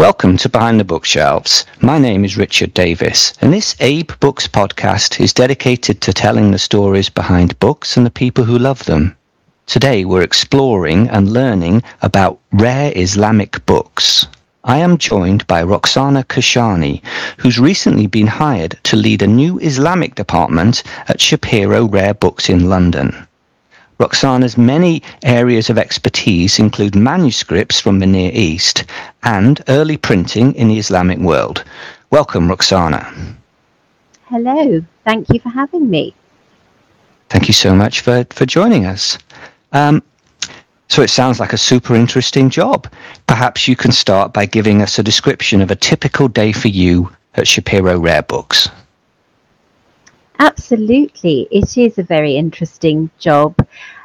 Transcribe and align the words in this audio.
Welcome 0.00 0.38
to 0.38 0.48
Behind 0.48 0.80
the 0.80 0.84
Bookshelves. 0.84 1.66
My 1.82 1.98
name 1.98 2.24
is 2.24 2.38
Richard 2.38 2.72
Davis, 2.72 3.34
and 3.42 3.52
this 3.52 3.74
AbeBooks 3.74 4.48
podcast 4.48 5.20
is 5.20 5.34
dedicated 5.34 6.00
to 6.00 6.14
telling 6.14 6.50
the 6.50 6.58
stories 6.58 7.10
behind 7.10 7.60
books 7.60 7.98
and 7.98 8.06
the 8.06 8.10
people 8.10 8.44
who 8.44 8.58
love 8.58 8.82
them. 8.86 9.14
Today 9.66 10.06
we're 10.06 10.22
exploring 10.22 11.10
and 11.10 11.34
learning 11.34 11.82
about 12.00 12.38
rare 12.50 12.94
Islamic 12.96 13.66
books. 13.66 14.26
I 14.64 14.78
am 14.78 14.96
joined 14.96 15.46
by 15.46 15.62
Roxana 15.62 16.24
Kashani, 16.24 17.02
who's 17.36 17.58
recently 17.58 18.06
been 18.06 18.26
hired 18.26 18.78
to 18.84 18.96
lead 18.96 19.20
a 19.20 19.26
new 19.26 19.58
Islamic 19.58 20.14
department 20.14 20.82
at 21.08 21.20
Shapiro 21.20 21.84
Rare 21.84 22.14
Books 22.14 22.48
in 22.48 22.70
London. 22.70 23.26
Roxana's 24.00 24.56
many 24.56 25.02
areas 25.24 25.68
of 25.68 25.76
expertise 25.76 26.58
include 26.58 26.96
manuscripts 26.96 27.78
from 27.78 27.98
the 27.98 28.06
Near 28.06 28.30
East 28.32 28.84
and 29.24 29.62
early 29.68 29.98
printing 29.98 30.54
in 30.54 30.68
the 30.68 30.78
Islamic 30.78 31.18
world. 31.18 31.62
Welcome, 32.10 32.48
Roxana. 32.48 33.12
Hello, 34.24 34.82
thank 35.04 35.28
you 35.28 35.38
for 35.38 35.50
having 35.50 35.90
me. 35.90 36.14
Thank 37.28 37.46
you 37.46 37.52
so 37.52 37.74
much 37.74 38.00
for, 38.00 38.24
for 38.30 38.46
joining 38.46 38.86
us. 38.86 39.18
Um, 39.72 40.02
so 40.88 41.02
it 41.02 41.10
sounds 41.10 41.38
like 41.38 41.52
a 41.52 41.58
super 41.58 41.94
interesting 41.94 42.48
job. 42.48 42.90
Perhaps 43.26 43.68
you 43.68 43.76
can 43.76 43.92
start 43.92 44.32
by 44.32 44.46
giving 44.46 44.80
us 44.80 44.98
a 44.98 45.02
description 45.02 45.60
of 45.60 45.70
a 45.70 45.76
typical 45.76 46.26
day 46.26 46.52
for 46.52 46.68
you 46.68 47.12
at 47.34 47.46
Shapiro 47.46 48.00
Rare 48.00 48.22
Books. 48.22 48.70
Absolutely, 50.40 51.46
it 51.50 51.76
is 51.76 51.98
a 51.98 52.02
very 52.02 52.34
interesting 52.34 53.10
job. 53.18 53.54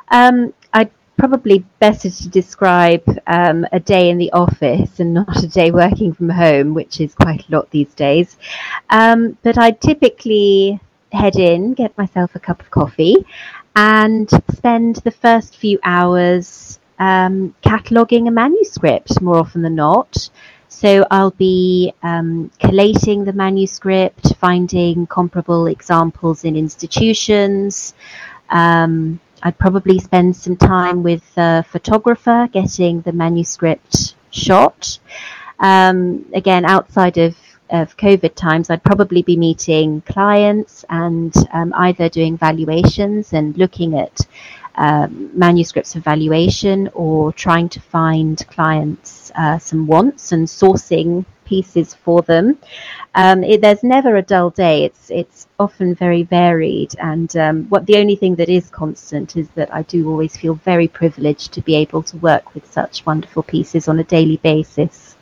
Um, 0.09 0.53
I'd 0.73 0.91
probably 1.17 1.59
better 1.79 2.09
to 2.09 2.29
describe 2.29 3.03
um, 3.25 3.65
a 3.71 3.79
day 3.79 4.09
in 4.09 4.17
the 4.17 4.33
office 4.33 4.99
and 4.99 5.13
not 5.13 5.41
a 5.41 5.47
day 5.47 5.71
working 5.71 6.11
from 6.11 6.27
home, 6.27 6.73
which 6.73 6.99
is 6.99 7.15
quite 7.15 7.47
a 7.47 7.51
lot 7.55 7.71
these 7.71 7.93
days. 7.93 8.35
Um, 8.89 9.37
but 9.43 9.57
I 9.57 9.71
typically 9.71 10.77
head 11.13 11.37
in, 11.37 11.73
get 11.73 11.97
myself 11.97 12.35
a 12.35 12.39
cup 12.41 12.59
of 12.59 12.69
coffee, 12.69 13.25
and 13.77 14.29
spend 14.53 14.97
the 14.97 15.11
first 15.11 15.55
few 15.55 15.79
hours 15.85 16.81
um, 16.99 17.55
cataloguing 17.61 18.27
a 18.27 18.31
manuscript 18.31 19.21
more 19.21 19.37
often 19.37 19.61
than 19.61 19.75
not. 19.75 20.29
So 20.67 21.05
I'll 21.09 21.31
be 21.31 21.93
um, 22.03 22.51
collating 22.59 23.23
the 23.23 23.33
manuscript, 23.33 24.35
finding 24.35 25.07
comparable 25.07 25.67
examples 25.67 26.43
in 26.43 26.55
institutions. 26.55 27.93
Um, 28.49 29.19
I'd 29.43 29.57
probably 29.57 29.99
spend 29.99 30.35
some 30.35 30.57
time 30.57 31.03
with 31.03 31.23
a 31.37 31.63
photographer 31.63 32.49
getting 32.51 33.01
the 33.01 33.11
manuscript 33.11 34.15
shot. 34.31 34.99
Um, 35.59 36.25
again, 36.33 36.65
outside 36.65 37.17
of, 37.17 37.37
of 37.69 37.95
COVID 37.97 38.35
times, 38.35 38.69
I'd 38.69 38.83
probably 38.83 39.21
be 39.21 39.37
meeting 39.37 40.01
clients 40.01 40.83
and 40.89 41.33
um, 41.53 41.73
either 41.75 42.09
doing 42.09 42.37
valuations 42.37 43.33
and 43.33 43.57
looking 43.57 43.97
at 43.97 44.19
um, 44.77 45.29
manuscripts 45.33 45.95
of 45.95 46.03
valuation 46.03 46.89
or 46.93 47.31
trying 47.33 47.69
to 47.69 47.79
find 47.79 48.45
clients 48.49 49.31
uh, 49.35 49.57
some 49.57 49.87
wants 49.87 50.31
and 50.31 50.47
sourcing 50.47 51.25
pieces 51.45 51.93
for 51.93 52.21
them. 52.23 52.57
Um, 53.13 53.43
it, 53.43 53.61
there's 53.61 53.83
never 53.83 54.17
a 54.17 54.21
dull 54.21 54.49
day. 54.49 54.83
It's 54.83 55.09
it's 55.09 55.47
often 55.59 55.95
very 55.95 56.23
varied, 56.23 56.95
and 56.99 57.35
um, 57.37 57.63
what 57.69 57.85
the 57.85 57.97
only 57.97 58.15
thing 58.15 58.35
that 58.35 58.49
is 58.49 58.69
constant 58.69 59.37
is 59.37 59.47
that 59.55 59.73
I 59.73 59.83
do 59.83 60.09
always 60.09 60.35
feel 60.35 60.55
very 60.55 60.87
privileged 60.87 61.53
to 61.53 61.61
be 61.61 61.75
able 61.75 62.03
to 62.03 62.17
work 62.17 62.53
with 62.53 62.69
such 62.69 63.05
wonderful 63.05 63.43
pieces 63.43 63.87
on 63.87 63.99
a 63.99 64.03
daily 64.03 64.37
basis. 64.37 65.15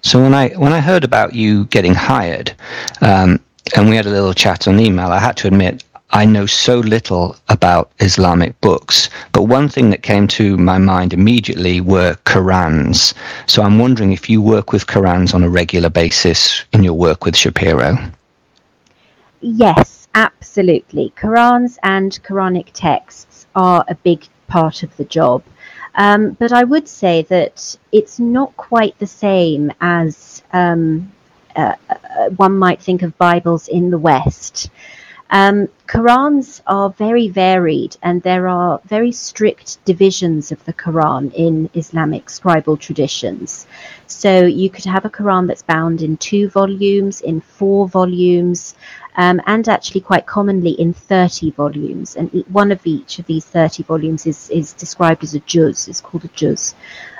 So 0.00 0.22
when 0.22 0.32
I 0.32 0.50
when 0.50 0.72
I 0.72 0.80
heard 0.80 1.04
about 1.04 1.34
you 1.34 1.66
getting 1.66 1.94
hired, 1.94 2.54
um, 3.02 3.40
and 3.76 3.90
we 3.90 3.96
had 3.96 4.06
a 4.06 4.10
little 4.10 4.32
chat 4.32 4.66
on 4.68 4.80
email, 4.80 5.08
I 5.08 5.18
had 5.18 5.36
to 5.38 5.48
admit 5.48 5.84
I 6.10 6.24
know 6.24 6.46
so 6.46 6.78
little 6.78 7.36
about 7.48 7.90
Islamic 8.00 8.58
books, 8.60 9.10
but 9.32 9.42
one 9.42 9.68
thing 9.68 9.90
that 9.90 10.02
came 10.02 10.26
to 10.28 10.56
my 10.56 10.78
mind 10.78 11.12
immediately 11.12 11.80
were 11.80 12.16
Qurans. 12.24 13.12
So 13.46 13.62
I'm 13.62 13.78
wondering 13.78 14.12
if 14.12 14.30
you 14.30 14.40
work 14.40 14.72
with 14.72 14.86
Qurans 14.86 15.34
on 15.34 15.44
a 15.44 15.50
regular 15.50 15.90
basis 15.90 16.64
in 16.72 16.82
your 16.82 16.94
work 16.94 17.24
with 17.24 17.36
Shapiro. 17.36 17.98
Yes, 19.40 20.08
absolutely. 20.14 21.12
Qurans 21.16 21.76
and 21.82 22.18
Quranic 22.24 22.70
texts 22.72 23.46
are 23.54 23.84
a 23.88 23.94
big 23.94 24.26
part 24.48 24.82
of 24.82 24.96
the 24.96 25.04
job. 25.04 25.42
Um, 25.94 26.32
but 26.32 26.52
I 26.52 26.64
would 26.64 26.88
say 26.88 27.22
that 27.22 27.76
it's 27.92 28.18
not 28.18 28.56
quite 28.56 28.98
the 28.98 29.06
same 29.06 29.72
as 29.80 30.42
um, 30.52 31.12
uh, 31.54 31.74
uh, 31.90 32.30
one 32.30 32.56
might 32.56 32.80
think 32.80 33.02
of 33.02 33.18
Bibles 33.18 33.68
in 33.68 33.90
the 33.90 33.98
West. 33.98 34.70
Um, 35.30 35.68
Qurans 35.86 36.62
are 36.66 36.90
very 36.90 37.28
varied, 37.28 37.96
and 38.02 38.22
there 38.22 38.48
are 38.48 38.80
very 38.86 39.12
strict 39.12 39.84
divisions 39.84 40.52
of 40.52 40.64
the 40.64 40.72
Quran 40.72 41.32
in 41.34 41.68
Islamic 41.74 42.26
scribal 42.26 42.78
traditions. 42.78 43.66
So 44.06 44.46
you 44.46 44.70
could 44.70 44.86
have 44.86 45.04
a 45.04 45.10
Quran 45.10 45.46
that's 45.46 45.62
bound 45.62 46.00
in 46.00 46.16
two 46.16 46.48
volumes, 46.48 47.20
in 47.20 47.42
four 47.42 47.88
volumes, 47.88 48.74
um, 49.16 49.40
and 49.46 49.68
actually 49.68 50.00
quite 50.00 50.26
commonly 50.26 50.70
in 50.70 50.94
30 50.94 51.50
volumes. 51.50 52.16
And 52.16 52.44
one 52.48 52.72
of 52.72 52.86
each 52.86 53.18
of 53.18 53.26
these 53.26 53.44
30 53.44 53.82
volumes 53.82 54.26
is, 54.26 54.48
is 54.48 54.72
described 54.72 55.24
as 55.24 55.34
a 55.34 55.40
juz, 55.40 55.88
it's 55.88 56.00
called 56.00 56.24
a 56.24 56.28
juz 56.28 56.74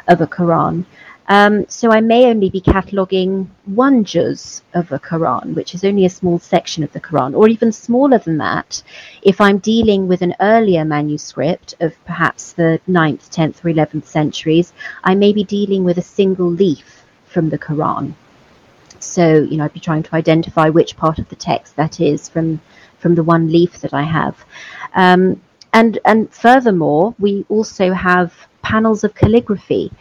of 0.07 0.23
a 0.23 0.27
Quran. 0.27 0.87
Um, 1.29 1.67
so 1.69 1.93
I 1.93 2.01
may 2.01 2.25
only 2.25 2.49
be 2.49 2.61
cataloguing 2.61 3.49
one 3.67 4.03
juz 4.05 4.63
of 4.73 4.91
a 4.93 4.99
Quran, 4.99 5.55
which 5.55 5.75
is 5.75 5.85
only 5.85 6.07
a 6.07 6.11
small 6.11 6.39
section 6.39 6.83
of 6.83 6.93
the 6.93 7.01
Quran, 7.01 7.37
or 7.37 7.49
even 7.49 7.71
smaller 7.71 8.17
than 8.19 8.39
that. 8.39 8.83
If 9.21 9.39
I'm 9.39 9.59
dealing 9.59 10.09
with 10.09 10.23
an 10.23 10.35
earlier 10.41 10.87
manuscript 10.87 11.75
of 11.81 12.03
perhaps 12.07 12.53
the 12.53 12.81
9th, 12.89 13.29
10th, 13.29 13.63
or 13.63 13.69
11th 13.69 14.07
centuries, 14.07 14.73
I 15.05 15.15
may 15.15 15.35
be 15.35 15.45
dealing 15.45 15.85
with 15.85 15.99
a 15.99 16.03
single 16.03 16.51
leaf 16.51 17.05
from 17.27 17.51
the 17.51 17.59
Quran. 17.59 18.15
So, 18.99 19.43
you 19.43 19.59
know, 19.59 19.65
I'd 19.65 19.75
be 19.75 19.81
trying 19.81 20.05
to 20.05 20.15
identify 20.15 20.71
which 20.71 20.97
part 20.97 21.19
of 21.19 21.29
the 21.29 21.37
text 21.37 21.77
that 21.77 22.01
is 22.01 22.29
from 22.29 22.61
from 22.99 23.15
the 23.15 23.23
one 23.23 23.53
leaf 23.53 23.79
that 23.81 23.95
I 23.95 24.03
have. 24.03 24.45
Um, 24.95 25.41
and 25.73 25.99
and 26.05 26.33
furthermore, 26.33 27.15
we 27.19 27.45
also 27.49 27.93
have 27.93 28.35
panels 28.63 29.05
of 29.05 29.15
calligraphy 29.15 29.93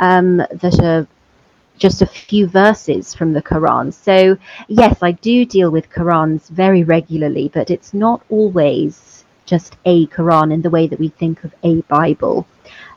um, 0.00 0.38
that 0.38 0.80
are 0.82 1.06
just 1.78 2.02
a 2.02 2.06
few 2.06 2.46
verses 2.46 3.14
from 3.14 3.32
the 3.32 3.42
Quran. 3.42 3.92
So, 3.92 4.36
yes, 4.68 5.02
I 5.02 5.12
do 5.12 5.46
deal 5.46 5.70
with 5.70 5.90
Qurans 5.90 6.48
very 6.48 6.82
regularly, 6.84 7.48
but 7.48 7.70
it's 7.70 7.94
not 7.94 8.22
always 8.28 9.24
just 9.46 9.76
a 9.84 10.06
Quran 10.08 10.52
in 10.52 10.62
the 10.62 10.70
way 10.70 10.86
that 10.86 10.98
we 10.98 11.08
think 11.08 11.44
of 11.44 11.54
a 11.62 11.80
Bible. 11.82 12.46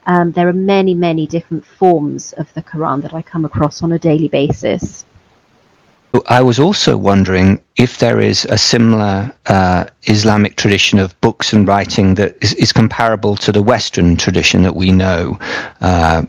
Um, 0.05 0.33
there 0.33 0.49
are 0.49 0.53
many, 0.53 0.93
many 0.93 1.25
different 1.27 1.65
forms 1.65 2.33
of 2.33 2.53
the 2.53 2.61
Quran 2.61 3.01
that 3.03 3.13
I 3.13 3.21
come 3.21 3.45
across 3.45 3.81
on 3.83 3.93
a 3.93 3.99
daily 3.99 4.27
basis. 4.27 5.05
I 6.27 6.41
was 6.43 6.59
also 6.59 6.95
wondering 6.95 7.59
if 7.75 7.97
there 7.97 8.19
is 8.19 8.45
a 8.45 8.57
similar 8.57 9.33
uh, 9.47 9.85
Islamic 10.03 10.57
tradition 10.57 10.99
of 10.99 11.19
books 11.21 11.53
and 11.53 11.67
writing 11.67 12.15
that 12.15 12.37
is, 12.41 12.53
is, 12.53 12.71
comparable 12.71 13.35
to 13.37 13.51
the 13.51 13.63
Western 13.63 14.15
tradition 14.15 14.61
that 14.61 14.75
we 14.75 14.91
know. 14.91 15.39
Uh, 15.81 16.25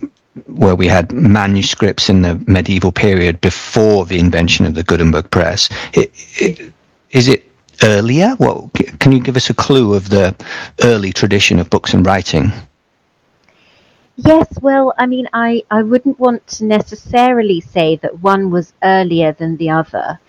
where 0.46 0.74
we 0.74 0.86
had 0.86 1.12
manuscripts 1.12 2.08
in 2.08 2.22
the 2.22 2.34
medieval 2.46 2.92
period 2.92 3.40
before 3.40 4.04
the 4.04 4.18
invention 4.18 4.66
of 4.66 4.74
the 4.74 4.82
Gutenberg 4.82 5.30
press. 5.30 5.68
It, 5.92 6.12
it, 6.40 6.72
is 7.10 7.28
it 7.28 7.50
earlier? 7.82 8.36
Well, 8.38 8.70
can 8.98 9.12
you 9.12 9.20
give 9.20 9.36
us 9.36 9.50
a 9.50 9.54
clue 9.54 9.94
of 9.94 10.10
the 10.10 10.34
early 10.82 11.12
tradition 11.12 11.58
of 11.58 11.70
books 11.70 11.94
and 11.94 12.04
writing? 12.04 12.52
Yes, 14.16 14.46
well, 14.60 14.94
I 14.96 15.06
mean, 15.06 15.28
I, 15.32 15.64
I 15.70 15.82
wouldn't 15.82 16.20
want 16.20 16.46
to 16.48 16.64
necessarily 16.64 17.60
say 17.60 17.96
that 17.96 18.20
one 18.20 18.50
was 18.50 18.72
earlier 18.82 19.32
than 19.32 19.56
the 19.56 19.70
other, 19.70 20.20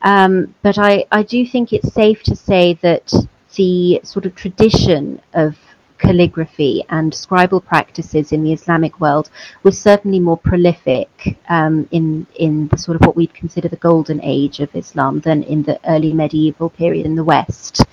um, 0.00 0.54
but 0.62 0.78
I, 0.78 1.04
I 1.12 1.22
do 1.22 1.46
think 1.46 1.72
it's 1.72 1.92
safe 1.92 2.22
to 2.22 2.36
say 2.36 2.74
that 2.80 3.12
the 3.56 4.00
sort 4.02 4.24
of 4.24 4.34
tradition 4.34 5.20
of 5.34 5.56
calligraphy 5.98 6.84
and 6.88 7.12
scribal 7.12 7.64
practices 7.64 8.32
in 8.32 8.42
the 8.44 8.52
Islamic 8.52 9.00
world 9.00 9.30
was 9.62 9.80
certainly 9.80 10.20
more 10.20 10.38
prolific 10.38 11.38
um, 11.48 11.88
in 11.90 12.26
in 12.36 12.68
the 12.68 12.78
sort 12.78 12.96
of 12.96 13.06
what 13.06 13.16
we'd 13.16 13.34
consider 13.34 13.68
the 13.68 13.76
golden 13.76 14.20
age 14.22 14.60
of 14.60 14.74
Islam 14.74 15.20
than 15.20 15.42
in 15.44 15.62
the 15.62 15.78
early 15.88 16.12
medieval 16.12 16.70
period 16.70 17.06
in 17.06 17.14
the 17.14 17.24
West. 17.24 17.84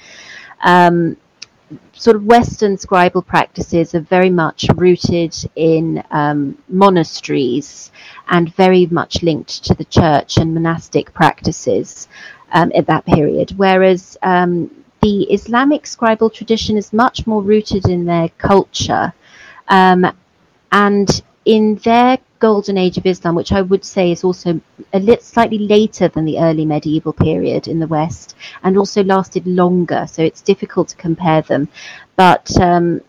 Um, 0.64 1.18
sort 1.94 2.16
of 2.16 2.26
Western 2.26 2.76
scribal 2.78 3.26
practices 3.26 3.96
are 3.96 4.02
very 4.02 4.30
much 4.30 4.66
rooted 4.76 5.36
in 5.56 6.04
um, 6.12 6.58
monasteries 6.68 7.92
and 8.30 8.54
very 8.56 8.86
much 8.88 9.24
linked 9.24 9.64
to 9.66 9.74
the 9.74 9.86
church 9.86 10.38
and 10.38 10.54
monastic 10.54 11.14
practices 11.14 12.08
um, 12.54 12.72
at 12.76 12.88
that 12.88 13.06
period, 13.06 13.52
whereas 13.58 14.18
um, 14.24 14.81
the 15.02 15.24
Islamic 15.24 15.84
scribal 15.84 16.34
tradition 16.34 16.78
is 16.78 16.94
much 16.94 17.26
more 17.26 17.42
rooted 17.42 17.88
in 17.88 18.06
their 18.06 18.30
culture. 18.38 19.14
Um, 19.68 20.06
and 20.72 21.22
in 21.46 21.76
their 21.84 22.20
golden 22.40 22.78
age 22.78 22.98
of 22.98 23.06
Islam, 23.06 23.36
which 23.36 23.52
I 23.52 23.62
would 23.62 23.84
say 23.84 24.12
is 24.12 24.24
also 24.24 24.62
a 24.94 25.00
lit, 25.00 25.24
slightly 25.24 25.60
later 25.60 26.08
than 26.08 26.26
the 26.26 26.40
early 26.40 26.66
medieval 26.66 27.14
period 27.14 27.68
in 27.68 27.80
the 27.80 27.88
West, 27.88 28.36
and 28.64 28.78
also 28.78 29.04
lasted 29.04 29.46
longer, 29.48 30.06
so 30.08 30.22
it's 30.24 30.42
difficult 30.42 30.90
to 30.90 30.96
compare 30.96 31.42
them. 31.42 31.68
But 32.16 32.60
um, 32.60 33.02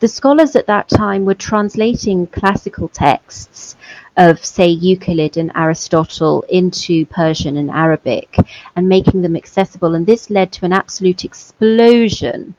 the 0.00 0.08
scholars 0.08 0.54
at 0.54 0.66
that 0.66 0.88
time 0.88 1.24
were 1.24 1.34
translating 1.34 2.26
classical 2.28 2.88
texts 2.88 3.76
of, 4.16 4.44
say, 4.44 4.68
Euclid 4.68 5.36
and 5.36 5.52
Aristotle 5.54 6.42
into 6.48 7.04
Persian 7.06 7.56
and 7.56 7.70
Arabic 7.70 8.36
and 8.74 8.88
making 8.88 9.22
them 9.22 9.36
accessible. 9.36 9.94
And 9.94 10.06
this 10.06 10.30
led 10.30 10.52
to 10.52 10.64
an 10.64 10.72
absolute 10.72 11.24
explosion 11.24 12.54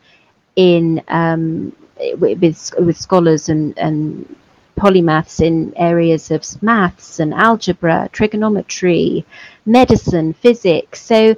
in 0.55 1.03
um, 1.07 1.75
with, 2.17 2.39
with 2.79 2.97
scholars 2.97 3.49
and, 3.49 3.77
and 3.77 4.35
polymaths 4.77 5.41
in 5.41 5.73
areas 5.75 6.29
of 6.31 6.61
maths 6.61 7.19
and 7.19 7.33
algebra, 7.33 8.09
trigonometry, 8.11 9.25
medicine, 9.65 10.33
physics. 10.33 11.01
So 11.01 11.35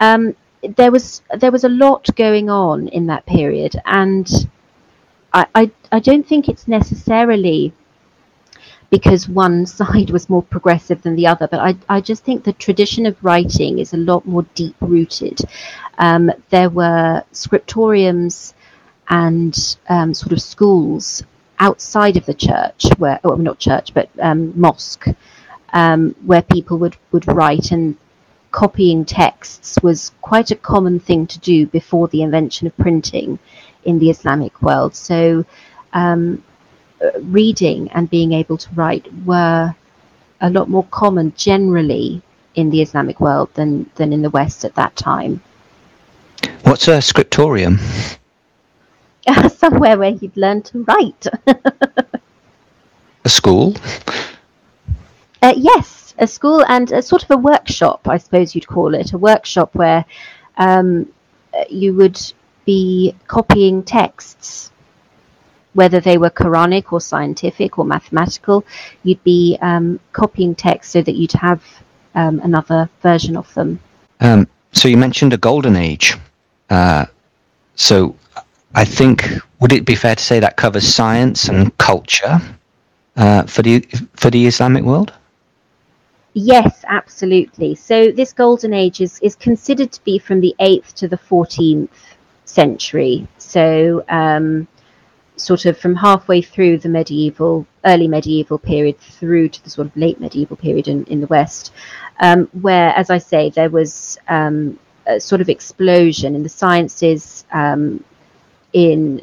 um, 0.00 0.36
there 0.76 0.92
was 0.92 1.22
there 1.38 1.50
was 1.50 1.64
a 1.64 1.68
lot 1.68 2.14
going 2.14 2.50
on 2.50 2.88
in 2.88 3.06
that 3.06 3.26
period, 3.26 3.74
and 3.86 4.28
I, 5.32 5.46
I, 5.54 5.70
I 5.90 5.98
don't 5.98 6.26
think 6.26 6.48
it's 6.48 6.68
necessarily 6.68 7.72
because 8.92 9.26
one 9.26 9.64
side 9.64 10.10
was 10.10 10.28
more 10.28 10.42
progressive 10.42 11.00
than 11.00 11.16
the 11.16 11.26
other, 11.26 11.48
but 11.48 11.58
I, 11.58 11.74
I 11.88 12.00
just 12.02 12.24
think 12.24 12.44
the 12.44 12.52
tradition 12.52 13.06
of 13.06 13.24
writing 13.24 13.78
is 13.78 13.94
a 13.94 13.96
lot 13.96 14.26
more 14.26 14.44
deep 14.54 14.76
rooted. 14.80 15.40
Um, 15.96 16.30
there 16.50 16.68
were 16.68 17.24
scriptoriums 17.32 18.52
and 19.08 19.76
um, 19.88 20.12
sort 20.12 20.32
of 20.32 20.42
schools 20.42 21.22
outside 21.58 22.18
of 22.18 22.26
the 22.26 22.34
church, 22.34 22.84
where, 22.98 23.18
well, 23.24 23.38
not 23.38 23.58
church, 23.58 23.94
but 23.94 24.10
um, 24.20 24.52
mosque, 24.60 25.06
um, 25.72 26.14
where 26.26 26.42
people 26.42 26.76
would, 26.76 26.96
would 27.12 27.26
write 27.26 27.72
and 27.72 27.96
copying 28.50 29.06
texts 29.06 29.78
was 29.82 30.12
quite 30.20 30.50
a 30.50 30.56
common 30.56 31.00
thing 31.00 31.26
to 31.26 31.38
do 31.38 31.66
before 31.66 32.08
the 32.08 32.20
invention 32.20 32.66
of 32.66 32.76
printing 32.76 33.38
in 33.84 33.98
the 33.98 34.10
Islamic 34.10 34.60
world. 34.60 34.94
So, 34.94 35.46
um, 35.94 36.42
reading 37.20 37.90
and 37.92 38.08
being 38.08 38.32
able 38.32 38.56
to 38.58 38.68
write 38.74 39.06
were 39.24 39.74
a 40.40 40.50
lot 40.50 40.68
more 40.68 40.84
common 40.90 41.32
generally 41.36 42.22
in 42.54 42.70
the 42.70 42.82
Islamic 42.82 43.20
world 43.20 43.48
than, 43.54 43.88
than 43.94 44.12
in 44.12 44.22
the 44.22 44.30
West 44.30 44.64
at 44.64 44.74
that 44.74 44.94
time. 44.96 45.40
What's 46.62 46.88
a 46.88 47.00
scriptorium? 47.00 47.78
Somewhere 49.56 49.98
where 49.98 50.10
you'd 50.10 50.36
learn 50.36 50.62
to 50.62 50.82
write. 50.84 51.26
a 53.24 53.28
school? 53.28 53.74
Uh, 55.40 55.54
yes, 55.56 56.14
a 56.18 56.26
school 56.26 56.64
and 56.68 56.90
a 56.92 57.02
sort 57.02 57.22
of 57.22 57.30
a 57.30 57.36
workshop, 57.36 58.08
I 58.08 58.18
suppose 58.18 58.54
you'd 58.54 58.66
call 58.66 58.94
it. 58.94 59.12
A 59.12 59.18
workshop 59.18 59.74
where 59.74 60.04
um, 60.56 61.08
you 61.70 61.94
would 61.94 62.20
be 62.64 63.14
copying 63.26 63.82
texts, 63.82 64.71
whether 65.74 66.00
they 66.00 66.18
were 66.18 66.30
Quranic 66.30 66.92
or 66.92 67.00
scientific 67.00 67.78
or 67.78 67.84
mathematical. 67.84 68.64
You'd 69.02 69.22
be 69.24 69.58
um, 69.60 70.00
copying 70.12 70.54
text 70.54 70.92
so 70.92 71.02
that 71.02 71.14
you'd 71.14 71.32
have 71.32 71.62
um, 72.14 72.40
another 72.40 72.88
version 73.02 73.36
of 73.36 73.52
them. 73.54 73.80
Um, 74.20 74.46
so 74.72 74.88
you 74.88 74.96
mentioned 74.96 75.32
a 75.32 75.38
golden 75.38 75.76
age. 75.76 76.16
Uh, 76.70 77.06
so 77.74 78.16
I 78.74 78.84
think 78.84 79.28
would 79.60 79.72
it 79.72 79.84
be 79.84 79.94
fair 79.94 80.14
to 80.14 80.22
say 80.22 80.40
that 80.40 80.56
covers 80.56 80.86
science 80.86 81.48
and 81.48 81.76
culture 81.78 82.40
uh, 83.16 83.44
for 83.44 83.62
the 83.62 83.80
for 84.14 84.30
the 84.30 84.46
Islamic 84.46 84.84
world? 84.84 85.12
Yes, 86.34 86.82
absolutely. 86.88 87.74
So 87.74 88.10
this 88.10 88.32
golden 88.32 88.72
age 88.72 89.00
is, 89.00 89.20
is 89.20 89.34
considered 89.34 89.92
to 89.92 90.02
be 90.02 90.18
from 90.18 90.40
the 90.40 90.54
8th 90.60 90.94
to 90.94 91.08
the 91.08 91.18
14th 91.18 91.90
century. 92.46 93.28
So, 93.36 94.02
um, 94.08 94.66
sort 95.36 95.64
of 95.66 95.78
from 95.78 95.94
halfway 95.94 96.42
through 96.42 96.78
the 96.78 96.88
medieval, 96.88 97.66
early 97.84 98.08
medieval 98.08 98.58
period 98.58 98.98
through 98.98 99.48
to 99.48 99.64
the 99.64 99.70
sort 99.70 99.86
of 99.86 99.96
late 99.96 100.20
medieval 100.20 100.56
period 100.56 100.88
in, 100.88 101.04
in 101.04 101.20
the 101.20 101.26
West, 101.26 101.72
um, 102.20 102.48
where, 102.60 102.90
as 102.90 103.10
I 103.10 103.18
say, 103.18 103.50
there 103.50 103.70
was 103.70 104.18
um, 104.28 104.78
a 105.06 105.18
sort 105.18 105.40
of 105.40 105.48
explosion 105.48 106.34
in 106.34 106.42
the 106.42 106.48
sciences, 106.48 107.44
um, 107.52 108.04
in 108.72 109.22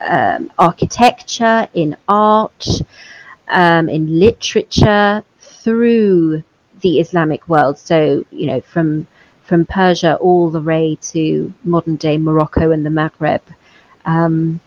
um, 0.00 0.50
architecture, 0.58 1.68
in 1.74 1.96
art, 2.08 2.66
um, 3.48 3.88
in 3.88 4.18
literature, 4.18 5.22
through 5.40 6.42
the 6.80 7.00
Islamic 7.00 7.48
world. 7.48 7.78
So, 7.78 8.24
you 8.30 8.46
know, 8.46 8.60
from 8.60 9.06
from 9.44 9.66
Persia 9.66 10.14
all 10.16 10.48
the 10.48 10.60
way 10.60 10.96
to 11.02 11.52
modern 11.64 11.96
day 11.96 12.16
Morocco 12.16 12.70
and 12.70 12.86
the 12.86 12.90
Maghreb, 12.90 13.40
um, 14.04 14.60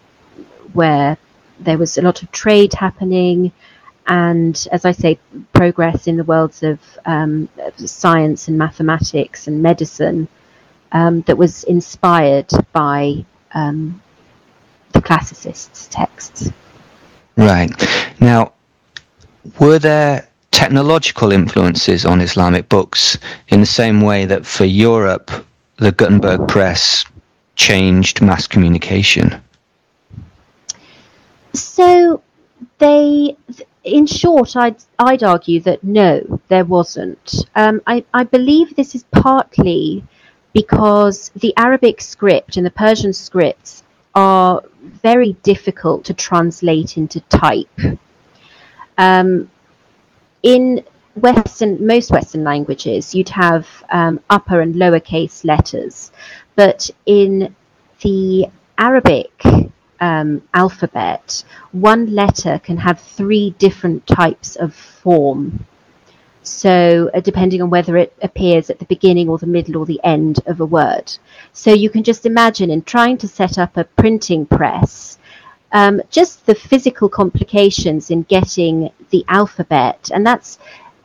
where 0.73 1.17
there 1.59 1.77
was 1.77 1.97
a 1.97 2.01
lot 2.01 2.21
of 2.23 2.31
trade 2.31 2.73
happening, 2.73 3.51
and 4.07 4.67
as 4.71 4.85
I 4.85 4.91
say, 4.91 5.19
progress 5.53 6.07
in 6.07 6.17
the 6.17 6.23
worlds 6.23 6.63
of 6.63 6.79
um, 7.05 7.47
science 7.77 8.47
and 8.47 8.57
mathematics 8.57 9.47
and 9.47 9.61
medicine 9.61 10.27
um, 10.91 11.21
that 11.21 11.37
was 11.37 11.63
inspired 11.63 12.49
by 12.71 13.25
um, 13.53 14.01
the 14.91 15.01
classicists' 15.01 15.87
texts. 15.87 16.51
Right. 17.35 17.71
Now, 18.19 18.53
were 19.59 19.79
there 19.79 20.27
technological 20.51 21.31
influences 21.31 22.05
on 22.05 22.21
Islamic 22.21 22.69
books 22.69 23.17
in 23.49 23.59
the 23.59 23.65
same 23.65 24.01
way 24.01 24.25
that 24.25 24.45
for 24.45 24.65
Europe, 24.65 25.31
the 25.77 25.91
Gutenberg 25.91 26.47
press 26.47 27.05
changed 27.55 28.21
mass 28.21 28.47
communication? 28.47 29.41
So 31.53 32.21
they, 32.79 33.37
in 33.83 34.05
short, 34.05 34.55
I'd, 34.55 34.77
I'd 34.97 35.23
argue 35.23 35.59
that 35.61 35.83
no, 35.83 36.39
there 36.47 36.65
wasn't. 36.65 37.45
Um, 37.55 37.81
I, 37.85 38.03
I 38.13 38.23
believe 38.23 38.75
this 38.75 38.95
is 38.95 39.03
partly 39.11 40.03
because 40.53 41.29
the 41.35 41.53
Arabic 41.57 42.01
script 42.01 42.57
and 42.57 42.65
the 42.65 42.71
Persian 42.71 43.13
scripts 43.13 43.83
are 44.15 44.61
very 44.81 45.33
difficult 45.43 46.05
to 46.05 46.13
translate 46.13 46.97
into 46.97 47.19
type. 47.21 47.79
Um, 48.97 49.49
in 50.43 50.83
Western, 51.15 51.85
most 51.85 52.11
Western 52.11 52.43
languages, 52.43 53.15
you'd 53.15 53.29
have 53.29 53.67
um, 53.89 54.19
upper 54.29 54.61
and 54.61 54.75
lowercase 54.75 55.43
letters, 55.45 56.11
but 56.55 56.89
in 57.05 57.55
the 58.01 58.47
Arabic 58.77 59.31
um, 60.03 60.41
alphabet, 60.53 61.45
one 61.71 62.13
letter 62.13 62.59
can 62.59 62.77
have 62.77 62.99
three 62.99 63.51
different 63.51 64.05
types 64.05 64.57
of 64.57 64.75
form. 64.75 65.65
So, 66.41 67.09
uh, 67.13 67.21
depending 67.21 67.61
on 67.61 67.69
whether 67.69 67.95
it 67.95 68.11
appears 68.21 68.69
at 68.69 68.79
the 68.79 68.93
beginning 68.95 69.29
or 69.29 69.37
the 69.37 69.53
middle 69.57 69.77
or 69.77 69.85
the 69.85 70.01
end 70.03 70.41
of 70.45 70.59
a 70.59 70.65
word. 70.65 71.07
So, 71.53 71.71
you 71.71 71.89
can 71.89 72.03
just 72.03 72.25
imagine 72.25 72.69
in 72.69 72.81
trying 72.81 73.17
to 73.19 73.29
set 73.29 73.57
up 73.57 73.77
a 73.77 73.85
printing 73.85 74.45
press, 74.45 75.17
um, 75.71 76.01
just 76.09 76.45
the 76.45 76.55
physical 76.55 77.07
complications 77.07 78.11
in 78.11 78.23
getting 78.23 78.91
the 79.11 79.23
alphabet, 79.29 80.11
and 80.13 80.27
that's 80.27 80.59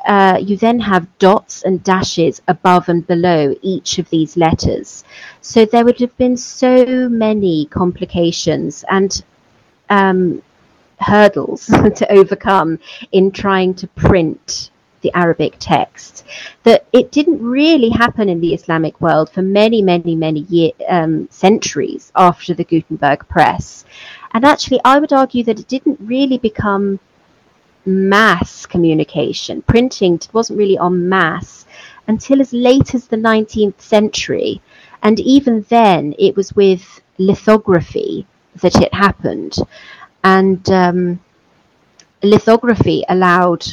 uh, 0.07 0.39
you 0.41 0.57
then 0.57 0.79
have 0.81 1.07
dots 1.19 1.63
and 1.63 1.83
dashes 1.83 2.41
above 2.49 2.89
and 2.89 3.07
below 3.07 3.55
each 3.63 3.99
of 3.99 4.09
these 4.11 4.37
letters. 4.37 5.05
So 5.41 5.65
there 5.65 5.85
would 5.85 6.01
have 6.01 6.17
been 6.17 6.37
so 6.37 7.09
many 7.09 7.67
complications 7.67 8.85
and 8.89 9.23
um, 9.91 10.43
hurdles 11.01 11.67
to 11.97 12.13
overcome 12.13 12.79
in 13.13 13.31
trying 13.31 13.75
to 13.75 13.87
print 13.89 14.71
the 15.01 15.13
Arabic 15.15 15.57
text 15.61 16.25
that 16.65 16.85
it 16.93 17.13
didn't 17.13 17.41
really 17.41 17.91
happen 17.91 18.29
in 18.29 18.41
the 18.41 18.53
Islamic 18.55 19.01
world 19.01 19.31
for 19.31 19.43
many, 19.43 19.81
many, 19.81 20.17
many 20.17 20.41
year, 20.41 20.73
um, 20.89 21.29
centuries 21.31 22.11
after 22.17 22.53
the 22.53 22.65
Gutenberg 22.65 23.29
press. 23.29 23.85
And 24.35 24.45
actually, 24.45 24.81
I 24.85 24.99
would 24.99 25.13
argue 25.13 25.45
that 25.45 25.61
it 25.61 25.69
didn't 25.69 26.01
really 26.01 26.39
become 26.39 26.99
mass 27.89 28.67
communication. 28.67 29.63
Printing 29.63 30.21
wasn't 30.33 30.59
really 30.59 30.79
en 30.79 31.09
masse 31.09 31.67
until 32.07 32.41
as 32.41 32.53
late 32.53 32.95
as 32.95 33.07
the 33.07 33.17
19th 33.17 33.81
century. 33.81 34.61
And 35.03 35.19
even 35.21 35.65
then, 35.69 36.15
it 36.19 36.37
was 36.37 36.55
with 36.55 37.01
lithography 37.19 38.27
that 38.57 38.77
it 38.77 38.93
happened. 38.95 39.57
And 40.25 40.69
um, 40.71 41.21
lithography 42.23 43.05
allowed 43.09 43.67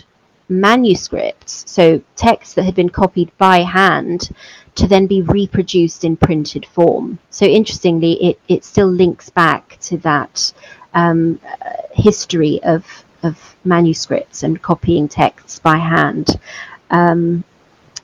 manuscripts, 0.47 1.63
so 1.67 2.01
texts 2.15 2.53
that 2.55 2.63
had 2.63 2.75
been 2.75 2.89
copied 2.89 3.35
by 3.37 3.59
hand, 3.59 4.29
to 4.75 4.87
then 4.87 5.07
be 5.07 5.21
reproduced 5.21 6.03
in 6.03 6.17
printed 6.17 6.65
form. 6.65 7.17
So 7.29 7.45
interestingly, 7.45 8.13
it, 8.23 8.39
it 8.47 8.63
still 8.63 8.87
links 8.87 9.29
back 9.29 9.77
to 9.81 9.97
that 9.99 10.53
um, 10.93 11.39
history 11.93 12.61
of 12.63 13.04
of 13.25 13.55
manuscripts 13.63 14.43
and 14.43 14.61
copying 14.61 15.07
texts 15.07 15.59
by 15.59 15.77
hand. 15.77 16.39
Um, 16.89 17.43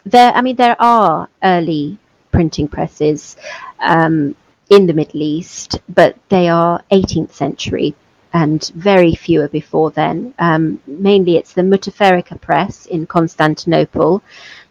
there, 0.05 0.31
I 0.33 0.41
mean, 0.41 0.55
there 0.55 0.75
are 0.81 1.29
early 1.43 1.97
printing 2.31 2.67
presses 2.67 3.37
um, 3.79 4.35
in 4.69 4.87
the 4.87 4.93
Middle 4.93 5.21
East, 5.21 5.79
but 5.87 6.17
they 6.29 6.49
are 6.49 6.83
18th 6.91 7.31
century 7.33 7.95
and 8.33 8.71
very 8.75 9.13
few 9.13 9.41
are 9.41 9.47
before 9.49 9.91
then. 9.91 10.33
Um, 10.39 10.79
mainly 10.87 11.37
it's 11.37 11.53
the 11.53 11.61
Mutafarrika 11.61 12.39
press 12.39 12.85
in 12.85 13.05
Constantinople, 13.05 14.23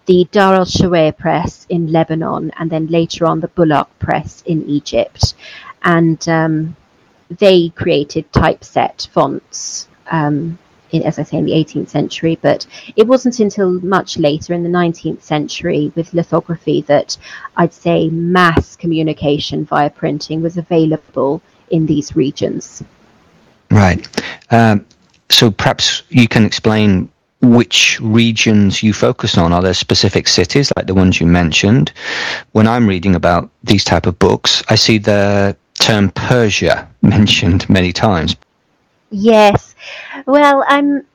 the 0.06 0.26
Dar 0.32 0.54
al 0.54 0.64
Shawaya 0.64 1.16
press 1.16 1.66
in 1.68 1.92
Lebanon, 1.92 2.50
and 2.58 2.70
then 2.70 2.86
later 2.86 3.26
on 3.26 3.40
the 3.40 3.48
Bulaq 3.48 3.88
press 3.98 4.42
in 4.46 4.68
Egypt. 4.68 5.34
And 5.82 6.26
um, 6.28 6.76
they 7.28 7.68
created 7.70 8.32
typeset 8.32 9.08
fonts. 9.12 9.88
Um, 10.10 10.58
in, 10.92 11.02
as 11.04 11.18
I 11.20 11.22
say, 11.22 11.38
in 11.38 11.44
the 11.44 11.52
18th 11.52 11.88
century, 11.88 12.36
but 12.42 12.66
it 12.96 13.06
wasn't 13.06 13.38
until 13.38 13.70
much 13.80 14.18
later 14.18 14.54
in 14.54 14.64
the 14.64 14.68
19th 14.68 15.22
century 15.22 15.92
with 15.94 16.12
lithography 16.14 16.82
that 16.82 17.16
I'd 17.56 17.72
say 17.72 18.08
mass 18.08 18.74
communication 18.74 19.64
via 19.64 19.90
printing 19.90 20.42
was 20.42 20.56
available 20.56 21.42
in 21.70 21.86
these 21.86 22.16
regions. 22.16 22.82
Right. 23.70 24.06
Um, 24.50 24.84
so 25.28 25.50
perhaps 25.50 26.02
you 26.08 26.26
can 26.26 26.44
explain 26.44 27.08
which 27.40 27.98
regions 28.00 28.82
you 28.82 28.92
focus 28.92 29.38
on. 29.38 29.52
Are 29.52 29.62
there 29.62 29.74
specific 29.74 30.28
cities 30.28 30.72
like 30.76 30.86
the 30.86 30.94
ones 30.94 31.20
you 31.20 31.26
mentioned? 31.26 31.92
When 32.52 32.66
I'm 32.66 32.86
reading 32.86 33.14
about 33.14 33.48
these 33.64 33.84
type 33.84 34.06
of 34.06 34.18
books, 34.18 34.62
I 34.68 34.74
see 34.74 34.98
the 34.98 35.56
term 35.74 36.10
Persia 36.10 36.88
mentioned 37.02 37.68
many 37.70 37.92
times. 37.92 38.36
Yes. 39.10 39.69
Well, 40.30 40.64
um, 40.68 41.06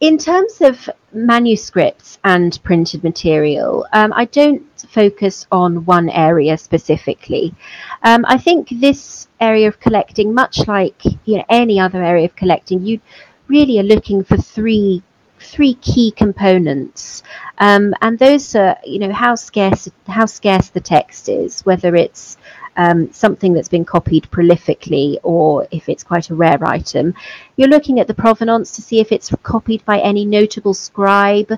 in 0.00 0.18
terms 0.18 0.60
of 0.60 0.90
manuscripts 1.14 2.18
and 2.24 2.62
printed 2.62 3.02
material, 3.02 3.86
um, 3.94 4.12
I 4.14 4.26
don't 4.26 4.62
focus 4.86 5.46
on 5.50 5.86
one 5.86 6.10
area 6.10 6.58
specifically. 6.58 7.54
Um, 8.02 8.26
I 8.28 8.36
think 8.36 8.68
this 8.68 9.28
area 9.40 9.66
of 9.66 9.80
collecting, 9.80 10.34
much 10.34 10.68
like 10.68 11.02
you 11.24 11.38
know 11.38 11.44
any 11.48 11.80
other 11.80 12.04
area 12.04 12.26
of 12.26 12.36
collecting, 12.36 12.84
you 12.84 13.00
really 13.48 13.78
are 13.78 13.90
looking 13.94 14.22
for 14.24 14.36
three 14.36 15.02
three 15.38 15.72
key 15.72 16.10
components, 16.10 17.22
um, 17.56 17.94
and 18.02 18.18
those 18.18 18.54
are 18.54 18.76
you 18.84 18.98
know 18.98 19.10
how 19.10 19.36
scarce 19.36 19.88
how 20.06 20.26
scarce 20.26 20.68
the 20.68 20.82
text 20.82 21.30
is, 21.30 21.64
whether 21.64 21.96
it's 21.96 22.36
um, 22.76 23.12
something 23.12 23.52
that's 23.52 23.68
been 23.68 23.84
copied 23.84 24.30
prolifically 24.30 25.18
or 25.22 25.66
if 25.70 25.88
it's 25.88 26.04
quite 26.04 26.30
a 26.30 26.34
rare 26.34 26.62
item. 26.64 27.14
You're 27.56 27.68
looking 27.68 28.00
at 28.00 28.06
the 28.06 28.14
provenance 28.14 28.72
to 28.72 28.82
see 28.82 29.00
if 29.00 29.12
it's 29.12 29.32
copied 29.42 29.84
by 29.84 30.00
any 30.00 30.24
notable 30.24 30.74
scribe. 30.74 31.52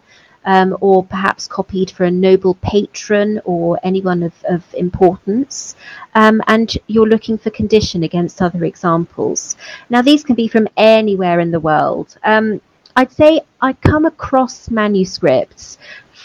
Um, 0.45 0.76
or 0.81 1.04
perhaps 1.04 1.47
copied 1.47 1.92
for 1.92 2.02
a 2.02 2.11
noble 2.11 2.54
patron 2.54 3.40
or 3.45 3.78
anyone 3.85 4.25
of, 4.25 4.33
of 4.42 4.64
importance. 4.75 5.76
Um, 6.16 6.42
and 6.49 6.76
you're 6.88 7.07
looking 7.07 7.38
for 7.38 7.50
condition 7.50 8.02
against 8.02 8.42
other 8.42 8.64
examples. 8.64 9.54
Now, 9.88 10.02
these 10.02 10.25
can 10.25 10.35
be 10.35 10.49
from 10.49 10.66
anywhere 10.76 11.38
in 11.38 11.52
the 11.52 11.61
world. 11.61 12.16
Um, 12.25 12.61
I'd 12.97 13.12
say 13.12 13.42
I 13.61 13.73
come 13.73 14.04
across 14.04 14.69
manuscripts 14.69 15.78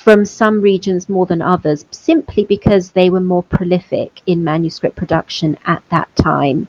from 0.08 0.24
some 0.24 0.62
regions 0.62 1.10
more 1.10 1.26
than 1.26 1.42
others 1.42 1.84
simply 1.92 2.46
because 2.46 2.92
they 2.92 3.10
were 3.10 3.20
more 3.20 3.44
prolific 3.44 4.22
in 4.26 4.42
manuscript 4.42 4.96
production 4.96 5.58
at 5.66 5.84
that 5.90 6.08
time. 6.16 6.66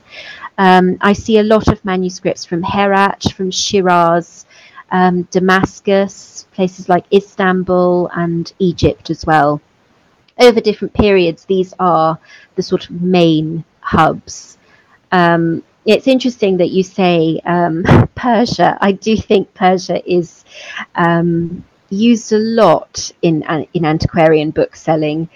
Um, 0.57 0.97
I 0.99 1.13
see 1.13 1.37
a 1.37 1.43
lot 1.43 1.69
of 1.69 1.85
manuscripts 1.85 2.43
from 2.43 2.61
Herat, 2.63 3.31
from 3.33 3.49
Shiraz, 3.49 4.45
um, 4.91 5.21
Damascus, 5.31 6.47
places 6.51 6.89
like 6.89 7.05
Istanbul 7.13 8.09
and 8.13 8.51
Egypt 8.59 9.09
as 9.09 9.25
well. 9.25 9.61
Over 10.37 10.59
different 10.59 10.93
periods, 10.93 11.45
these 11.45 11.73
are 11.79 12.19
the 12.55 12.61
sort 12.61 12.89
of 12.89 13.01
main 13.01 13.63
hubs. 13.79 14.57
Um, 15.13 15.63
it's 15.85 16.09
interesting 16.09 16.57
that 16.57 16.71
you 16.71 16.83
say 16.83 17.39
um, 17.45 17.85
Persia. 18.15 18.77
I 18.81 18.91
do 18.91 19.15
think 19.15 19.53
Persia 19.53 20.01
is 20.05 20.43
um, 20.95 21.63
used 21.89 22.31
a 22.33 22.37
lot 22.37 23.11
in 23.21 23.43
in 23.73 23.85
antiquarian 23.85 24.51
book 24.51 24.75
selling, 24.75 25.29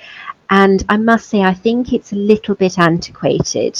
and 0.49 0.83
I 0.89 0.97
must 0.97 1.29
say 1.29 1.41
I 1.41 1.53
think 1.53 1.93
it's 1.93 2.11
a 2.11 2.17
little 2.17 2.55
bit 2.55 2.77
antiquated. 2.77 3.79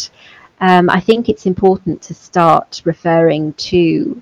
Um, 0.60 0.89
I 0.89 1.00
think 1.00 1.30
it's 1.30 1.46
important 1.46 2.01
to 2.03 2.13
start 2.13 2.82
referring 2.86 3.53
to 3.53 4.22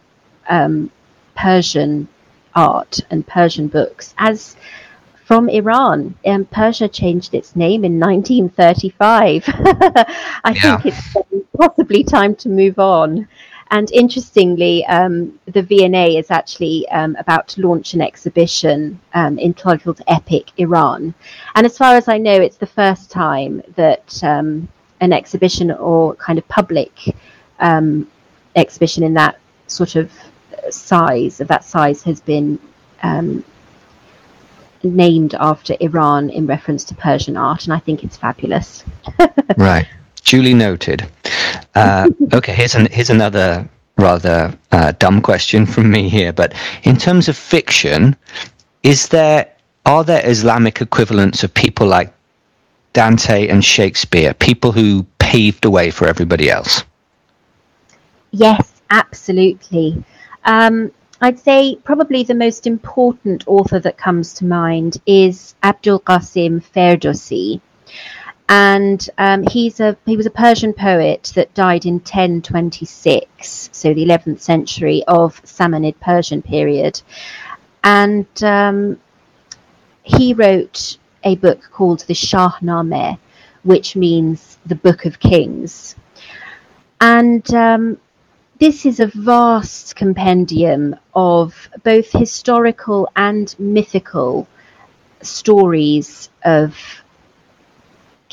um, 0.50 0.92
Persian 1.36 2.08
art 2.56 3.00
and 3.10 3.26
Persian 3.26 3.68
books 3.68 4.14
as 4.18 4.56
from 5.32 5.48
Iran. 5.48 6.16
Um, 6.26 6.46
Persia 6.46 6.90
changed 6.90 7.34
its 7.34 7.56
name 7.56 7.86
in 7.86 8.00
1935. 8.00 9.46
I 9.48 10.54
yeah. 10.56 10.78
think 10.78 10.86
it's 10.88 11.48
possibly 11.58 12.04
time 12.04 12.36
to 12.36 12.50
move 12.50 12.80
on. 12.80 13.28
And 13.72 13.90
interestingly, 13.92 14.86
um, 14.88 15.40
the 15.46 15.62
V&A 15.62 16.18
is 16.18 16.30
actually 16.30 16.88
um, 16.90 17.16
about 17.18 17.48
to 17.50 17.62
launch 17.62 17.94
an 17.94 18.02
exhibition 18.02 19.00
um, 19.14 19.40
entitled 19.40 20.02
Epic 20.08 20.52
Iran. 20.58 21.14
And 21.56 21.66
as 21.66 21.78
far 21.78 21.96
as 21.96 22.10
I 22.10 22.18
know, 22.18 22.34
it's 22.34 22.58
the 22.58 22.68
first 22.68 23.10
time 23.10 23.64
that 23.76 24.22
um, 24.26 24.68
an 25.00 25.14
exhibition 25.14 25.72
or 25.72 26.16
kind 26.16 26.38
of 26.38 26.46
public 26.50 27.16
um, 27.60 28.12
exhibition 28.58 29.04
in 29.04 29.14
that 29.14 29.40
sort 29.68 29.96
of 29.96 30.12
size, 30.70 31.40
of 31.40 31.48
that 31.48 31.64
size, 31.64 32.04
has 32.04 32.20
been 32.20 32.60
um, 33.04 33.42
named 34.84 35.34
after 35.36 35.78
Iran 35.80 36.30
in 36.30 36.46
reference 36.46 36.84
to 36.86 36.96
Persian 36.96 37.38
art. 37.38 37.64
And 37.64 37.74
I 37.74 37.80
think 37.80 38.04
it's 38.04 38.18
fabulous. 38.18 38.84
right. 39.58 39.88
Duly 40.26 40.54
noted. 40.54 41.08
Uh, 41.76 42.10
okay, 42.34 42.54
here's 42.54 42.76
an, 42.76 42.88
here's 42.92 43.10
another 43.10 43.68
rather 43.98 44.58
uh, 44.72 44.92
dumb 45.00 45.22
question 45.22 45.66
from 45.66 45.92
me 45.92 46.10
here. 46.10 46.34
But 46.34 46.54
in 46.84 46.98
terms 46.98 47.30
of 47.30 47.38
fiction, 47.38 48.16
is 48.84 49.08
there 49.08 49.48
are 49.86 50.04
there 50.04 50.22
Islamic 50.24 50.82
equivalents 50.82 51.44
of 51.44 51.54
people 51.54 51.88
like 51.88 52.14
Dante 52.94 53.48
and 53.48 53.64
Shakespeare, 53.64 54.34
people 54.34 54.72
who 54.72 55.06
paved 55.20 55.64
the 55.64 55.72
way 55.72 55.92
for 55.92 56.08
everybody 56.08 56.50
else? 56.50 56.84
Yes, 58.32 58.82
absolutely. 58.90 60.04
Um, 60.46 60.92
I'd 61.22 61.40
say 61.40 61.78
probably 61.84 62.24
the 62.24 62.36
most 62.36 62.68
important 62.68 63.44
author 63.48 63.80
that 63.80 63.98
comes 63.98 64.34
to 64.36 64.46
mind 64.46 64.98
is 65.06 65.56
Abdul 65.64 66.00
Qasim 66.02 66.64
Ferdowsi 66.64 67.62
and 68.52 69.10
um, 69.18 69.44
he's 69.44 69.80
a 69.80 69.96
he 70.06 70.18
was 70.18 70.26
a 70.26 70.30
Persian 70.30 70.74
poet 70.74 71.32
that 71.36 71.54
died 71.54 71.86
in 71.86 71.94
1026, 71.94 73.70
so 73.72 73.94
the 73.94 74.06
11th 74.06 74.42
century 74.42 75.06
of 75.08 75.42
Samanid 75.46 75.98
Persian 76.02 76.42
period, 76.42 77.02
and 77.82 78.28
um, 78.44 79.00
he 80.04 80.34
wrote 80.34 80.98
a 81.24 81.38
book 81.38 81.62
called 81.72 82.02
the 82.02 82.14
Shahnameh, 82.14 83.18
which 83.64 83.96
means 83.96 84.58
the 84.66 84.76
Book 84.76 85.06
of 85.06 85.18
Kings, 85.18 85.96
and 87.00 87.54
um, 87.54 87.98
this 88.60 88.86
is 88.86 89.00
a 89.00 89.08
vast 89.08 89.96
compendium 89.96 90.94
of 91.16 91.70
both 91.84 92.12
historical 92.12 93.08
and 93.16 93.56
mythical 93.58 94.46
stories 95.22 96.30
of 96.44 97.01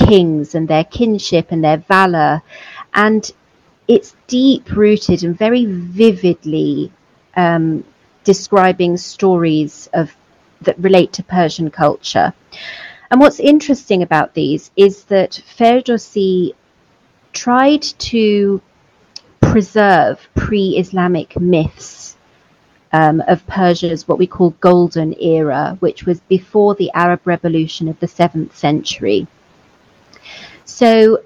kings 0.07 0.55
and 0.55 0.69
their 0.69 0.85
kinship 0.85 1.47
and 1.51 1.63
their 1.63 1.79
valor. 1.79 2.43
And 2.95 3.31
it's 3.87 4.15
deep 4.27 4.71
rooted 4.71 5.23
and 5.25 5.37
very 5.37 5.65
vividly 5.65 6.93
um, 7.37 7.85
describing 8.25 8.97
stories 8.97 9.89
of 9.93 10.15
that 10.61 10.79
relate 10.79 11.13
to 11.15 11.23
Persian 11.23 11.71
culture. 11.71 12.33
And 13.11 13.21
what's 13.21 13.41
interesting 13.41 14.03
about 14.03 14.35
these 14.35 14.71
is 14.77 15.05
that 15.05 15.41
Ferdowsi 15.57 16.53
tried 17.33 17.83
to 17.83 18.61
preserve 19.41 20.29
pre-Islamic 20.35 21.41
myths 21.41 22.17
um, 22.93 23.23
of 23.27 23.47
Persia's 23.47 24.09
what 24.09 24.19
we 24.19 24.27
call 24.27 24.51
golden 24.61 25.15
era, 25.21 25.77
which 25.81 26.05
was 26.05 26.21
before 26.21 26.75
the 26.75 26.91
Arab 26.93 27.21
Revolution 27.25 27.89
of 27.89 27.99
the 28.01 28.09
seventh 28.09 28.57
century. 28.57 29.27
So, 30.69 31.23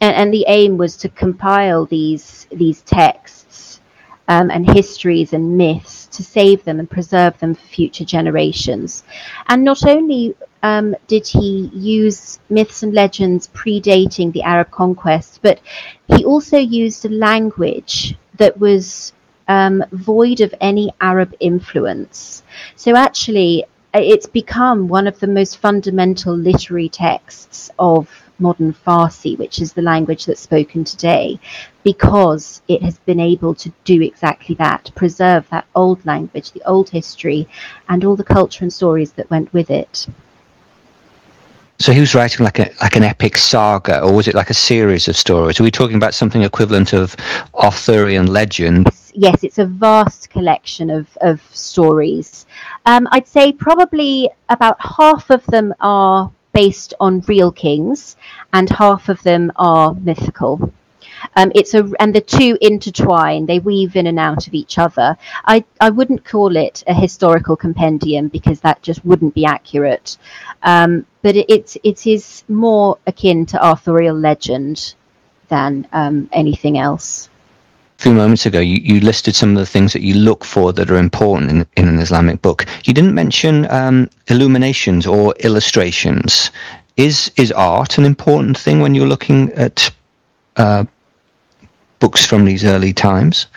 and, 0.00 0.14
and 0.16 0.32
the 0.32 0.44
aim 0.48 0.78
was 0.78 0.96
to 0.98 1.08
compile 1.08 1.86
these 1.86 2.46
these 2.50 2.82
texts 2.82 3.80
um, 4.28 4.50
and 4.50 4.70
histories 4.70 5.32
and 5.32 5.58
myths 5.58 6.06
to 6.06 6.22
save 6.22 6.64
them 6.64 6.78
and 6.78 6.88
preserve 6.88 7.38
them 7.40 7.54
for 7.54 7.66
future 7.66 8.04
generations. 8.04 9.02
And 9.48 9.64
not 9.64 9.84
only 9.84 10.36
um, 10.62 10.94
did 11.08 11.26
he 11.26 11.70
use 11.74 12.38
myths 12.48 12.82
and 12.82 12.94
legends 12.94 13.48
predating 13.48 14.32
the 14.32 14.42
Arab 14.42 14.70
conquest, 14.70 15.40
but 15.42 15.60
he 16.06 16.24
also 16.24 16.58
used 16.58 17.04
a 17.04 17.08
language 17.08 18.16
that 18.36 18.56
was 18.58 19.12
um, 19.48 19.84
void 19.90 20.40
of 20.40 20.54
any 20.60 20.92
Arab 21.00 21.34
influence. 21.40 22.44
So 22.76 22.94
actually, 22.96 23.64
it's 23.92 24.26
become 24.26 24.86
one 24.86 25.08
of 25.08 25.18
the 25.18 25.26
most 25.26 25.58
fundamental 25.58 26.36
literary 26.36 26.88
texts 26.88 27.68
of 27.78 28.29
modern 28.40 28.72
Farsi, 28.72 29.38
which 29.38 29.60
is 29.60 29.72
the 29.72 29.82
language 29.82 30.26
that's 30.26 30.40
spoken 30.40 30.84
today, 30.84 31.38
because 31.84 32.62
it 32.68 32.82
has 32.82 32.98
been 32.98 33.20
able 33.20 33.54
to 33.56 33.72
do 33.84 34.02
exactly 34.02 34.54
that, 34.56 34.90
preserve 34.94 35.48
that 35.50 35.66
old 35.74 36.04
language, 36.06 36.52
the 36.52 36.62
old 36.66 36.90
history, 36.90 37.48
and 37.88 38.04
all 38.04 38.16
the 38.16 38.24
culture 38.24 38.64
and 38.64 38.72
stories 38.72 39.12
that 39.12 39.30
went 39.30 39.52
with 39.52 39.70
it. 39.70 40.06
So 41.80 41.92
he 41.92 42.00
was 42.00 42.14
writing 42.14 42.44
like 42.44 42.58
a 42.58 42.70
like 42.82 42.96
an 42.96 43.04
epic 43.04 43.38
saga, 43.38 44.02
or 44.02 44.12
was 44.12 44.28
it 44.28 44.34
like 44.34 44.50
a 44.50 44.54
series 44.54 45.08
of 45.08 45.16
stories? 45.16 45.58
Are 45.58 45.62
we 45.62 45.70
talking 45.70 45.96
about 45.96 46.12
something 46.12 46.42
equivalent 46.42 46.92
of 46.92 47.16
Arthurian 47.54 48.26
legend? 48.26 48.90
Yes, 49.14 49.42
it's 49.42 49.56
a 49.58 49.64
vast 49.64 50.28
collection 50.28 50.90
of 50.90 51.06
of 51.22 51.40
stories. 51.54 52.44
Um, 52.84 53.08
I'd 53.12 53.26
say 53.26 53.50
probably 53.52 54.28
about 54.50 54.76
half 54.78 55.30
of 55.30 55.44
them 55.46 55.72
are 55.80 56.30
based 56.52 56.94
on 57.00 57.20
real 57.22 57.52
kings, 57.52 58.16
and 58.52 58.68
half 58.70 59.08
of 59.08 59.22
them 59.22 59.52
are 59.56 59.94
mythical. 59.94 60.72
Um, 61.36 61.52
it's 61.54 61.74
a 61.74 61.90
and 61.98 62.14
the 62.14 62.20
two 62.20 62.58
intertwine; 62.60 63.46
they 63.46 63.58
weave 63.58 63.96
in 63.96 64.06
and 64.06 64.18
out 64.18 64.46
of 64.46 64.54
each 64.54 64.78
other. 64.78 65.16
I 65.44 65.64
I 65.80 65.90
wouldn't 65.90 66.24
call 66.24 66.56
it 66.56 66.84
a 66.86 66.94
historical 66.94 67.56
compendium 67.56 68.28
because 68.28 68.60
that 68.60 68.82
just 68.82 69.04
wouldn't 69.04 69.34
be 69.34 69.44
accurate. 69.44 70.18
Um, 70.62 71.06
but 71.22 71.36
it, 71.36 71.76
it 71.82 72.06
is 72.06 72.44
more 72.48 72.98
akin 73.06 73.46
to 73.46 73.64
Arthurian 73.64 74.20
legend 74.20 74.94
than 75.48 75.86
um, 75.92 76.28
anything 76.32 76.78
else. 76.78 77.29
Few 78.00 78.14
moments 78.14 78.46
ago, 78.46 78.60
you, 78.60 78.78
you 78.82 79.00
listed 79.00 79.34
some 79.34 79.50
of 79.50 79.56
the 79.56 79.66
things 79.66 79.92
that 79.92 80.00
you 80.00 80.14
look 80.14 80.42
for 80.42 80.72
that 80.72 80.90
are 80.90 80.96
important 80.96 81.50
in, 81.50 81.66
in 81.76 81.86
an 81.86 81.98
Islamic 81.98 82.40
book. 82.40 82.64
You 82.84 82.94
didn't 82.94 83.14
mention 83.14 83.70
um, 83.70 84.08
illuminations 84.28 85.06
or 85.06 85.34
illustrations. 85.40 86.50
Is 86.96 87.30
is 87.36 87.52
art 87.52 87.98
an 87.98 88.06
important 88.06 88.56
thing 88.56 88.80
when 88.80 88.94
you're 88.94 89.06
looking 89.06 89.52
at 89.52 89.90
uh, 90.56 90.84
books 91.98 92.24
from 92.24 92.46
these 92.46 92.64
early 92.64 92.94
times? 92.94 93.48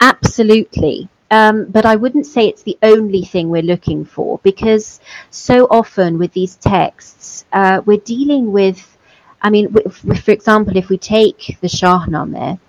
Absolutely. 0.00 1.08
Um, 1.32 1.64
but 1.64 1.84
I 1.84 1.96
wouldn't 1.96 2.26
say 2.26 2.46
it's 2.46 2.62
the 2.62 2.78
only 2.84 3.24
thing 3.24 3.48
we're 3.48 3.62
looking 3.74 4.04
for 4.04 4.38
because 4.44 5.00
so 5.30 5.66
often 5.68 6.16
with 6.16 6.32
these 6.32 6.54
texts, 6.54 7.44
uh, 7.52 7.82
we're 7.84 8.06
dealing 8.16 8.52
with, 8.52 8.96
I 9.42 9.50
mean, 9.50 9.72
for 9.72 10.30
example, 10.30 10.76
if 10.76 10.88
we 10.90 10.96
take 10.96 11.58
the 11.60 11.66
Shahnameh, 11.66 12.60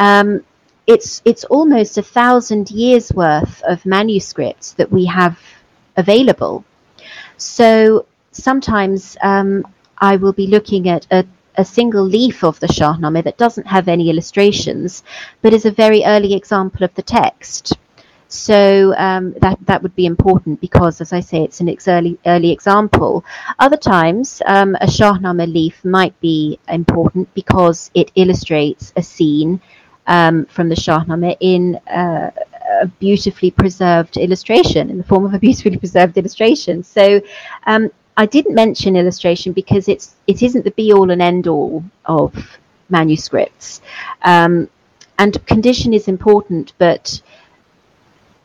um, 0.00 0.44
it's 0.88 1.22
it's 1.26 1.44
almost 1.44 1.98
a 1.98 2.02
thousand 2.02 2.70
years 2.72 3.12
worth 3.14 3.62
of 3.64 3.86
manuscripts 3.86 4.72
that 4.74 4.90
we 4.92 5.06
have 5.06 5.38
available. 5.96 6.64
So 7.38 8.06
sometimes 8.32 9.16
um, 9.22 9.66
I 9.98 10.16
will 10.16 10.32
be 10.32 10.46
looking 10.48 10.88
at 10.88 11.06
a 11.12 11.24
a 11.56 11.64
single 11.64 12.04
leaf 12.04 12.44
of 12.44 12.60
the 12.60 12.68
Shahnameh 12.68 13.24
that 13.24 13.38
doesn't 13.38 13.66
have 13.66 13.88
any 13.88 14.10
illustrations, 14.10 15.02
but 15.42 15.52
is 15.52 15.66
a 15.66 15.70
very 15.72 16.04
early 16.04 16.34
example 16.34 16.84
of 16.84 16.94
the 16.94 17.02
text. 17.02 17.74
So 18.28 18.94
um, 18.96 19.34
that 19.40 19.58
that 19.66 19.82
would 19.82 19.96
be 19.96 20.06
important 20.06 20.60
because, 20.60 21.00
as 21.00 21.12
I 21.12 21.20
say, 21.20 21.42
it's 21.44 21.60
an 21.60 21.68
ex- 21.68 21.88
early 21.88 22.18
early 22.26 22.52
example. 22.52 23.24
Other 23.58 23.76
times, 23.76 24.40
um, 24.46 24.76
a 24.80 24.86
Shahnameh 24.86 25.52
leaf 25.52 25.84
might 25.84 26.18
be 26.20 26.58
important 26.68 27.34
because 27.34 27.90
it 27.94 28.12
illustrates 28.14 28.92
a 28.96 29.02
scene 29.02 29.60
um, 30.10 30.44
from 30.46 30.68
the 30.68 30.74
Shahnameh 30.74 31.36
in 31.40 31.76
uh, 31.86 32.30
a 32.82 32.86
beautifully 32.98 33.50
preserved 33.52 34.16
illustration, 34.16 34.90
in 34.90 34.98
the 34.98 35.04
form 35.04 35.24
of 35.24 35.32
a 35.32 35.38
beautifully 35.38 35.78
preserved 35.78 36.18
illustration. 36.18 36.82
So 36.82 37.22
um, 37.66 37.90
I 38.16 38.26
didn't 38.26 38.54
mention 38.54 38.96
illustration 38.96 39.52
because 39.52 39.88
it's 39.88 40.16
it 40.26 40.42
isn't 40.42 40.64
the 40.64 40.72
be 40.72 40.92
all 40.92 41.10
and 41.10 41.22
end 41.22 41.46
all 41.46 41.84
of 42.04 42.34
manuscripts, 42.88 43.80
um, 44.22 44.68
and 45.18 45.46
condition 45.46 45.94
is 45.94 46.08
important, 46.08 46.72
but 46.78 47.22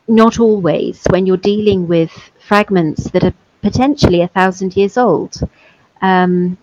not 0.06 0.38
always 0.38 1.04
when 1.10 1.26
you're 1.26 1.48
dealing 1.52 1.88
with 1.88 2.12
fragments 2.38 3.10
that 3.10 3.24
are 3.24 3.34
potentially 3.60 4.20
a 4.22 4.28
thousand 4.28 4.76
years 4.76 4.96
old. 4.96 5.40
Um, 6.00 6.58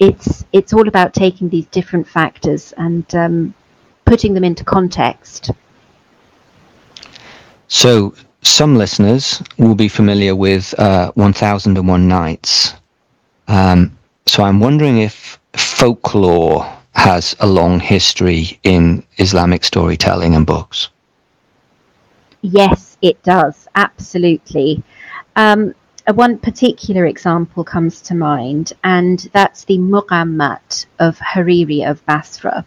it's 0.00 0.44
it's 0.52 0.72
all 0.72 0.88
about 0.88 1.14
taking 1.14 1.48
these 1.48 1.66
different 1.66 2.06
factors 2.08 2.74
and 2.76 3.14
um, 3.14 3.54
putting 4.06 4.32
them 4.32 4.44
into 4.44 4.64
context. 4.64 5.50
So, 7.68 8.14
some 8.42 8.76
listeners 8.76 9.42
will 9.58 9.74
be 9.74 9.88
familiar 9.88 10.34
with 10.34 10.72
uh, 10.78 11.10
1001 11.14 12.08
Nights. 12.08 12.74
Um, 13.48 13.98
so, 14.26 14.44
I'm 14.44 14.60
wondering 14.60 14.98
if 14.98 15.38
folklore 15.54 16.64
has 16.94 17.36
a 17.40 17.46
long 17.46 17.78
history 17.80 18.58
in 18.62 19.04
Islamic 19.18 19.64
storytelling 19.64 20.34
and 20.34 20.46
books. 20.46 20.88
Yes, 22.40 22.96
it 23.02 23.22
does. 23.22 23.68
Absolutely. 23.74 24.82
Um, 25.34 25.74
one 26.14 26.38
particular 26.38 27.06
example 27.06 27.64
comes 27.64 28.00
to 28.02 28.14
mind, 28.14 28.72
and 28.84 29.18
that's 29.32 29.64
the 29.64 29.78
Maqamat 29.78 30.86
of 31.00 31.18
Hariri 31.18 31.88
of 31.88 32.04
Basra. 32.06 32.64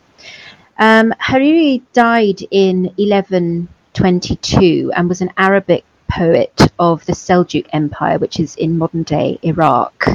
Um, 0.79 1.13
Hariri 1.21 1.83
died 1.93 2.41
in 2.49 2.83
1122 2.95 4.91
and 4.95 5.09
was 5.09 5.21
an 5.21 5.31
Arabic 5.37 5.83
poet 6.09 6.59
of 6.79 7.05
the 7.05 7.13
Seljuk 7.13 7.67
Empire, 7.71 8.17
which 8.17 8.39
is 8.39 8.55
in 8.55 8.77
modern 8.77 9.03
day 9.03 9.37
Iraq. 9.43 10.07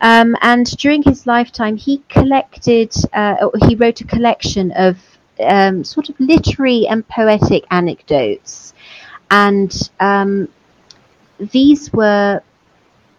Um, 0.00 0.36
and 0.40 0.64
during 0.78 1.02
his 1.02 1.26
lifetime, 1.26 1.76
he 1.76 2.02
collected, 2.08 2.94
uh, 3.12 3.48
he 3.66 3.74
wrote 3.74 4.00
a 4.00 4.04
collection 4.04 4.70
of 4.72 4.96
um, 5.40 5.84
sort 5.84 6.08
of 6.08 6.18
literary 6.18 6.86
and 6.86 7.06
poetic 7.08 7.64
anecdotes. 7.70 8.74
And 9.30 9.90
um, 10.00 10.48
these 11.38 11.92
were 11.92 12.40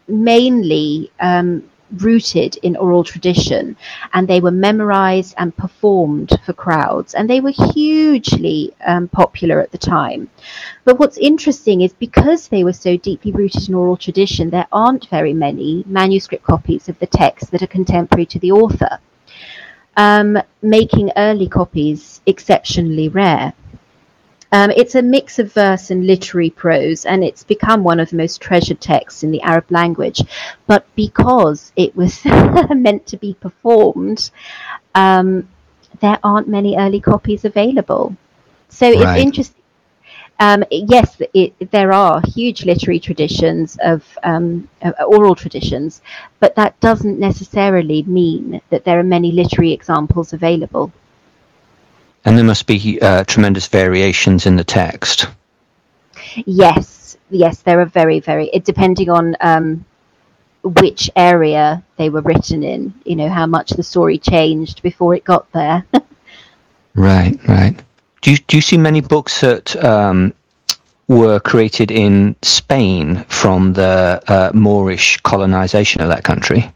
mainly 0.08 1.12
um, 1.20 1.70
rooted 1.98 2.58
in 2.58 2.76
oral 2.76 3.04
tradition 3.04 3.76
and 4.14 4.28
they 4.28 4.40
were 4.40 4.52
memorized 4.52 5.34
and 5.38 5.56
performed 5.56 6.32
for 6.46 6.54
crowds 6.54 7.14
and 7.14 7.30
they 7.30 7.42
were 7.42 7.54
hugely 7.74 8.74
um, 8.86 9.08
popular 9.08 9.60
at 9.60 9.72
the 9.72 9.78
time. 9.78 10.30
But 10.84 11.00
what's 11.00 11.18
interesting 11.18 11.82
is 11.82 11.94
because 11.94 12.48
they 12.48 12.64
were 12.64 12.74
so 12.74 12.98
deeply 12.98 13.32
rooted 13.32 13.70
in 13.70 13.76
oral 13.76 13.98
tradition 13.98 14.50
there 14.50 14.68
aren't 14.72 15.10
very 15.10 15.34
many 15.34 15.84
manuscript 15.88 16.44
copies 16.44 16.90
of 16.90 17.00
the 17.00 17.08
text 17.08 17.52
that 17.52 17.62
are 17.62 17.68
contemporary 17.68 18.26
to 18.28 18.40
the 18.40 18.52
author 18.52 19.00
um, 20.00 20.38
making 20.62 21.12
early 21.18 21.48
copies 21.48 22.22
exceptionally 22.26 23.10
rare 23.10 23.54
um, 24.52 24.72
it's 24.72 24.96
a 24.96 25.02
mix 25.02 25.38
of 25.38 25.54
verse 25.54 25.92
and 25.92 26.08
literary 26.08 26.50
prose, 26.50 27.06
and 27.06 27.24
it's 27.24 27.44
become 27.44 27.84
one 27.84 28.00
of 28.00 28.10
the 28.10 28.16
most 28.18 28.42
treasured 28.42 28.82
texts 28.82 29.24
in 29.24 29.32
the 29.32 29.42
Arab 29.42 29.70
language. 29.70 30.22
But 30.66 30.86
because 30.96 31.72
it 31.76 31.96
was 31.96 32.26
meant 32.70 33.06
to 33.08 33.18
be 33.18 33.36
performed, 33.36 34.32
um, 34.96 35.48
there 36.00 36.20
aren't 36.24 36.48
many 36.48 36.78
early 36.78 37.00
copies 37.00 37.46
available. 37.46 38.16
So 38.70 38.88
right. 38.88 39.18
it's 39.18 39.26
interesting. 39.26 39.56
Um, 40.42 40.64
yes, 40.72 41.22
it, 41.34 41.54
there 41.72 41.92
are 41.92 42.22
huge 42.26 42.64
literary 42.64 43.02
traditions 43.02 43.78
of 43.84 44.06
um, 44.24 44.70
uh, 44.82 44.92
oral 45.06 45.36
traditions, 45.36 46.02
but 46.40 46.56
that 46.56 46.80
doesn't 46.80 47.20
necessarily 47.20 48.04
mean 48.04 48.62
that 48.70 48.86
there 48.86 49.00
are 49.00 49.04
many 49.04 49.34
literary 49.34 49.74
examples 49.74 50.32
available. 50.32 50.94
And 52.26 52.38
there 52.38 52.46
must 52.46 52.68
be 52.68 53.00
uh, 53.02 53.24
tremendous 53.26 53.68
variations 53.68 54.46
in 54.46 54.56
the 54.56 54.64
text. 54.64 55.28
Yes, 56.46 57.18
yes, 57.30 57.62
there 57.62 57.80
are 57.80 57.86
very, 57.86 58.20
very. 58.20 58.50
It, 58.50 58.66
depending 58.66 59.10
on 59.10 59.36
um, 59.42 59.86
which 60.64 61.10
area 61.16 61.84
they 61.98 62.10
were 62.10 62.22
written 62.22 62.64
in, 62.64 62.94
you 63.06 63.16
know, 63.16 63.30
how 63.30 63.46
much 63.46 63.72
the 63.72 63.84
story 63.84 64.18
changed 64.18 64.82
before 64.82 65.16
it 65.16 65.24
got 65.24 65.52
there. 65.52 65.86
right, 66.96 67.40
right. 67.48 67.76
Do 68.22 68.32
you, 68.32 68.38
do 68.38 68.58
you 68.58 68.62
see 68.62 68.78
many 68.78 69.02
books 69.02 69.42
that 69.42 69.82
um, 69.84 70.34
were 71.08 71.40
created 71.40 71.90
in 71.90 72.36
Spain 72.42 73.24
from 73.30 73.74
the 73.74 74.22
uh, 74.28 74.52
Moorish 74.54 75.18
colonization 75.22 76.02
of 76.02 76.10
that 76.10 76.24
country? 76.24 76.72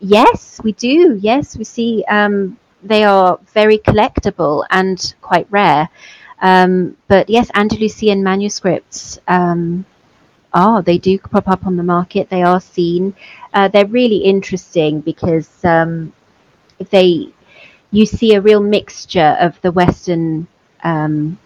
Yes, 0.00 0.60
we 0.62 0.72
do. 0.72 1.18
Yes, 1.20 1.56
we 1.56 1.64
see 1.64 2.04
um, 2.08 2.58
they 2.88 3.04
are 3.04 3.38
very 3.52 3.78
collectible 3.78 4.64
and 4.70 5.14
quite 5.20 5.46
rare. 5.50 5.88
Um, 6.40 6.96
but 7.08 7.30
yes, 7.30 7.50
Andalusian 7.54 8.22
manuscripts 8.22 9.18
um, 9.26 9.86
are 10.52 10.82
they 10.82 10.98
do 10.98 11.18
pop 11.18 11.48
up 11.48 11.66
on 11.66 11.76
the 11.76 11.82
market. 11.82 12.28
They 12.28 12.42
are 12.42 12.60
seen. 12.60 13.14
Uh, 13.52 13.68
they're 13.68 13.86
really 13.86 14.18
interesting 14.18 15.00
because 15.00 15.64
um, 15.64 16.12
they 16.90 17.32
you 17.90 18.04
see 18.06 18.34
a 18.34 18.40
real 18.40 18.60
mixture 18.60 19.36
of 19.40 19.60
the 19.62 19.72
Western 19.72 20.46
um, 20.84 21.38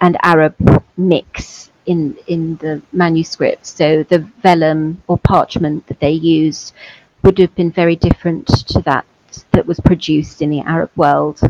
and 0.00 0.16
Arab 0.22 0.54
mix 0.96 1.70
in 1.86 2.16
in 2.26 2.56
the 2.56 2.82
manuscripts. 2.92 3.70
So 3.70 4.02
the 4.02 4.18
vellum 4.42 5.02
or 5.06 5.18
parchment 5.18 5.86
that 5.86 6.00
they 6.00 6.10
used 6.10 6.74
would 7.22 7.38
have 7.38 7.54
been 7.54 7.72
very 7.72 7.96
different 7.96 8.46
to 8.68 8.80
that 8.82 9.06
that 9.52 9.66
was 9.66 9.80
produced 9.80 10.42
in 10.42 10.50
the 10.50 10.60
Arab 10.60 10.90
world. 10.96 11.40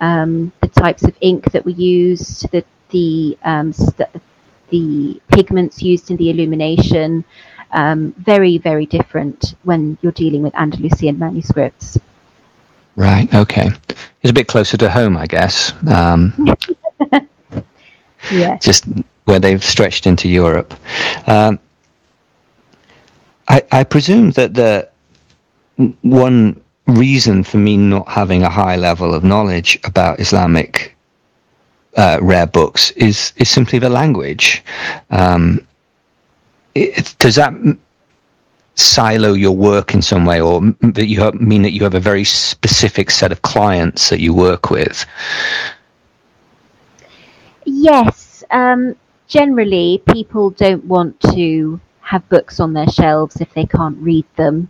Um, 0.00 0.52
the 0.60 0.68
types 0.68 1.04
of 1.04 1.16
ink 1.20 1.52
that 1.52 1.64
were 1.64 1.70
used, 1.70 2.50
the 2.50 2.64
the 2.90 3.38
um, 3.44 3.72
st- 3.72 4.08
the 4.70 5.20
pigments 5.28 5.82
used 5.82 6.10
in 6.10 6.16
the 6.16 6.30
illumination, 6.30 7.24
um, 7.72 8.12
very 8.18 8.58
very 8.58 8.86
different 8.86 9.54
when 9.62 9.96
you're 10.02 10.12
dealing 10.12 10.42
with 10.42 10.54
Andalusian 10.54 11.18
manuscripts. 11.18 11.98
Right. 12.96 13.32
Okay. 13.34 13.70
It's 14.22 14.30
a 14.30 14.32
bit 14.32 14.46
closer 14.46 14.76
to 14.76 14.90
home, 14.90 15.16
I 15.16 15.26
guess. 15.26 15.72
Um, 15.88 16.54
yeah. 18.30 18.56
Just 18.58 18.84
where 19.24 19.40
they've 19.40 19.64
stretched 19.64 20.06
into 20.06 20.28
Europe. 20.28 20.74
Um, 21.26 21.58
I, 23.48 23.62
I 23.72 23.84
presume 23.84 24.30
that 24.32 24.54
the 24.54 24.88
one 26.02 26.60
reason 26.86 27.42
for 27.42 27.56
me 27.58 27.76
not 27.76 28.08
having 28.08 28.42
a 28.42 28.50
high 28.50 28.76
level 28.76 29.14
of 29.14 29.24
knowledge 29.24 29.78
about 29.84 30.20
Islamic 30.20 30.94
uh, 31.96 32.18
rare 32.20 32.46
books 32.46 32.90
is 32.92 33.32
is 33.36 33.48
simply 33.48 33.78
the 33.78 33.88
language. 33.88 34.64
Um, 35.10 35.66
it, 36.74 37.14
does 37.18 37.36
that 37.36 37.54
silo 38.74 39.32
your 39.34 39.56
work 39.56 39.94
in 39.94 40.02
some 40.02 40.26
way, 40.26 40.40
or 40.40 40.60
that 40.80 41.06
you 41.06 41.20
have, 41.20 41.34
mean 41.34 41.62
that 41.62 41.72
you 41.72 41.84
have 41.84 41.94
a 41.94 42.00
very 42.00 42.24
specific 42.24 43.10
set 43.10 43.30
of 43.30 43.42
clients 43.42 44.10
that 44.10 44.20
you 44.20 44.34
work 44.34 44.70
with? 44.70 45.06
Yes. 47.64 48.42
Um, 48.50 48.96
generally, 49.28 50.02
people 50.12 50.50
don't 50.50 50.84
want 50.84 51.18
to 51.32 51.80
have 52.00 52.28
books 52.28 52.60
on 52.60 52.72
their 52.72 52.88
shelves 52.88 53.40
if 53.40 53.52
they 53.54 53.64
can't 53.64 53.96
read 53.98 54.26
them. 54.36 54.68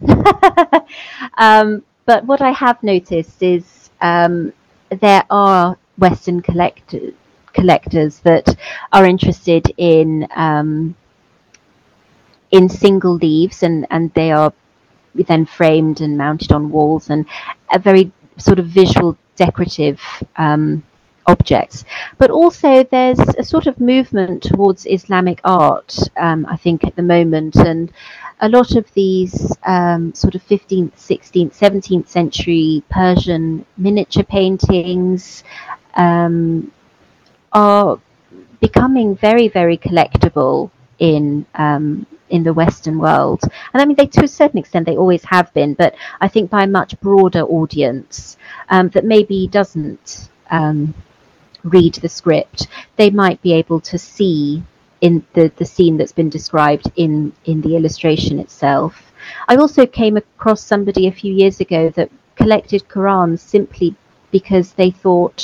um, 1.38 1.83
but 2.07 2.25
what 2.27 2.40
I 2.40 2.51
have 2.51 2.83
noticed 2.83 3.43
is 3.43 3.90
um, 4.01 4.53
there 4.90 5.25
are 5.31 5.77
Western 5.99 6.43
collectors 6.43 7.14
collectors 7.53 8.19
that 8.21 8.49
are 8.93 9.07
interested 9.07 9.73
in 9.77 10.27
um, 10.35 10.95
in 12.51 12.69
single 12.69 13.14
leaves 13.14 13.62
and 13.62 13.87
and 13.90 14.12
they 14.14 14.33
are 14.33 14.53
then 15.14 15.47
framed 15.47 16.01
and 16.01 16.19
mounted 16.19 16.53
on 16.53 16.71
walls 16.71 17.11
and 17.11 17.25
a 17.73 17.79
very 17.79 18.11
sort 18.37 18.59
of 18.59 18.67
visual 18.67 19.17
decorative 19.37 20.01
um, 20.37 20.83
objects. 21.26 21.84
But 22.18 22.30
also 22.30 22.84
there's 22.84 23.18
a 23.18 23.42
sort 23.44 23.66
of 23.66 23.80
movement 23.80 24.42
towards 24.42 24.87
Islamic 24.87 25.40
art, 25.44 25.96
um, 26.16 26.46
I 26.46 26.56
think, 26.56 26.84
at 26.84 26.96
the 26.96 27.02
moment, 27.02 27.56
and 27.56 27.92
a 28.40 28.48
lot 28.48 28.76
of 28.76 28.92
these 28.94 29.56
um, 29.64 30.12
sort 30.14 30.34
of 30.34 30.42
15th, 30.46 30.92
16th, 30.96 31.56
17th 31.56 32.08
century 32.08 32.82
Persian 32.90 33.64
miniature 33.76 34.24
paintings 34.24 35.44
um, 35.94 36.70
are 37.52 37.98
becoming 38.60 39.16
very, 39.16 39.48
very 39.48 39.78
collectible 39.78 40.70
in 40.98 41.46
um, 41.54 42.06
in 42.30 42.42
the 42.42 42.52
Western 42.52 42.98
world. 42.98 43.42
And 43.72 43.80
I 43.80 43.84
mean, 43.84 43.96
they 43.96 44.06
to 44.06 44.24
a 44.24 44.28
certain 44.28 44.58
extent 44.58 44.87
they 44.87 44.96
always 44.96 45.24
have 45.24 45.52
been, 45.54 45.74
but 45.74 45.94
I 46.20 46.28
think 46.28 46.50
by 46.50 46.64
a 46.64 46.66
much 46.66 46.98
broader 47.00 47.42
audience 47.42 48.37
um, 48.68 48.88
that 48.90 49.04
maybe 49.04 49.46
doesn't 49.46 50.30
um, 50.50 50.94
read 51.64 51.94
the 51.94 52.09
script, 52.09 52.68
they 52.96 53.11
might 53.11 53.40
be 53.42 53.53
able 53.53 53.81
to 53.81 53.98
see 53.98 54.62
in 55.00 55.24
the, 55.35 55.53
the 55.57 55.64
scene 55.64 55.96
that's 55.96 56.12
been 56.12 56.31
described 56.31 56.90
in, 56.96 57.33
in 57.44 57.61
the 57.61 57.77
illustration 57.77 58.38
itself. 58.38 59.12
I 59.48 59.57
also 59.57 59.87
came 59.87 60.16
across 60.16 60.62
somebody 60.62 61.07
a 61.07 61.12
few 61.12 61.33
years 61.33 61.61
ago 61.61 61.90
that 61.90 62.11
collected 62.37 62.88
Qurans 62.88 63.40
simply 63.40 63.94
because 64.31 64.72
they 64.72 64.90
thought 64.90 65.42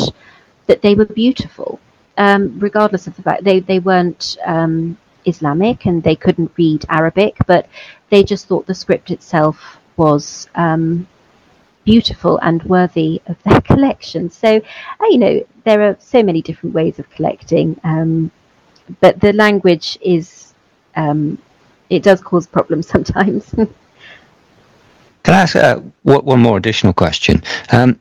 that 0.67 0.83
they 0.83 0.95
were 0.95 1.05
beautiful, 1.05 1.81
um, 2.17 2.59
regardless 2.59 3.07
of 3.07 3.17
the 3.17 3.23
fact 3.23 3.45
they, 3.45 3.61
they 3.61 3.79
weren't 3.79 4.37
um, 4.45 4.97
Islamic 5.25 5.87
and 5.87 6.03
they 6.03 6.17
couldn't 6.17 6.53
read 6.57 6.85
Arabic, 6.89 7.37
but 7.47 7.69
they 8.11 8.23
just 8.23 8.47
thought 8.47 8.67
the 8.67 8.75
script 8.75 9.11
itself 9.11 9.79
was 9.97 10.49
um, 10.55 11.07
beautiful 11.91 12.39
and 12.43 12.63
worthy 12.65 13.21
of 13.27 13.37
their 13.43 13.61
collection. 13.73 14.31
So, 14.31 14.49
uh, 15.01 15.07
you 15.11 15.19
know, 15.19 15.47
there 15.65 15.83
are 15.83 15.97
so 15.99 16.23
many 16.23 16.41
different 16.41 16.73
ways 16.73 17.01
of 17.01 17.11
collecting, 17.11 17.81
um, 17.83 18.31
but 19.01 19.21
the 19.21 19.33
language 19.33 19.99
is, 20.01 20.55
um, 20.95 21.37
it 21.89 22.03
does 22.05 22.21
cause 22.21 22.47
problems 22.47 22.87
sometimes. 22.95 23.51
Can 25.25 25.35
I 25.35 25.43
ask 25.43 25.57
uh, 25.57 25.81
one 26.03 26.41
more 26.41 26.57
additional 26.57 26.93
question? 26.93 27.43
Um, 27.73 27.99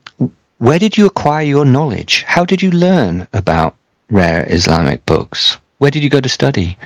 where 0.58 0.78
did 0.78 0.96
you 0.96 1.06
acquire 1.06 1.44
your 1.44 1.64
knowledge? 1.64 2.22
How 2.22 2.44
did 2.44 2.62
you 2.62 2.70
learn 2.70 3.26
about 3.32 3.74
rare 4.10 4.46
Islamic 4.48 5.04
books? 5.04 5.58
Where 5.78 5.90
did 5.90 6.02
you 6.04 6.10
go 6.10 6.20
to 6.20 6.28
study? 6.28 6.78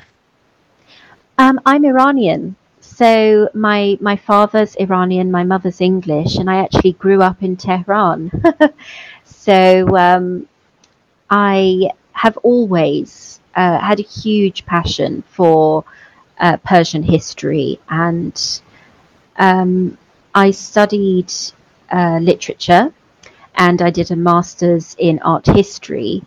Um, 1.36 1.60
I'm 1.66 1.84
Iranian, 1.84 2.56
so 2.96 3.48
my 3.54 3.98
my 4.00 4.16
father's 4.16 4.76
Iranian, 4.76 5.30
my 5.30 5.44
mother's 5.44 5.80
English, 5.80 6.36
and 6.36 6.48
I 6.48 6.56
actually 6.56 6.92
grew 6.92 7.22
up 7.22 7.42
in 7.42 7.56
Tehran. 7.56 8.30
so 9.24 9.88
um, 9.96 10.48
I 11.30 11.90
have 12.12 12.36
always 12.38 13.40
uh, 13.56 13.78
had 13.78 13.98
a 13.98 14.04
huge 14.04 14.64
passion 14.66 15.22
for 15.28 15.84
uh, 16.38 16.56
Persian 16.58 17.02
history, 17.02 17.80
and 17.88 18.60
um, 19.36 19.98
I 20.34 20.52
studied 20.52 21.32
uh, 21.90 22.18
literature, 22.22 22.92
and 23.56 23.82
I 23.82 23.90
did 23.90 24.10
a 24.12 24.16
master's 24.16 24.94
in 24.98 25.18
art 25.20 25.46
history, 25.46 26.22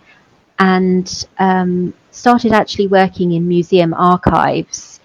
and 0.59 1.25
um, 1.39 1.93
started 2.11 2.51
actually 2.51 2.87
working 2.87 3.31
in 3.31 3.47
museum 3.47 3.93
archives 3.93 4.96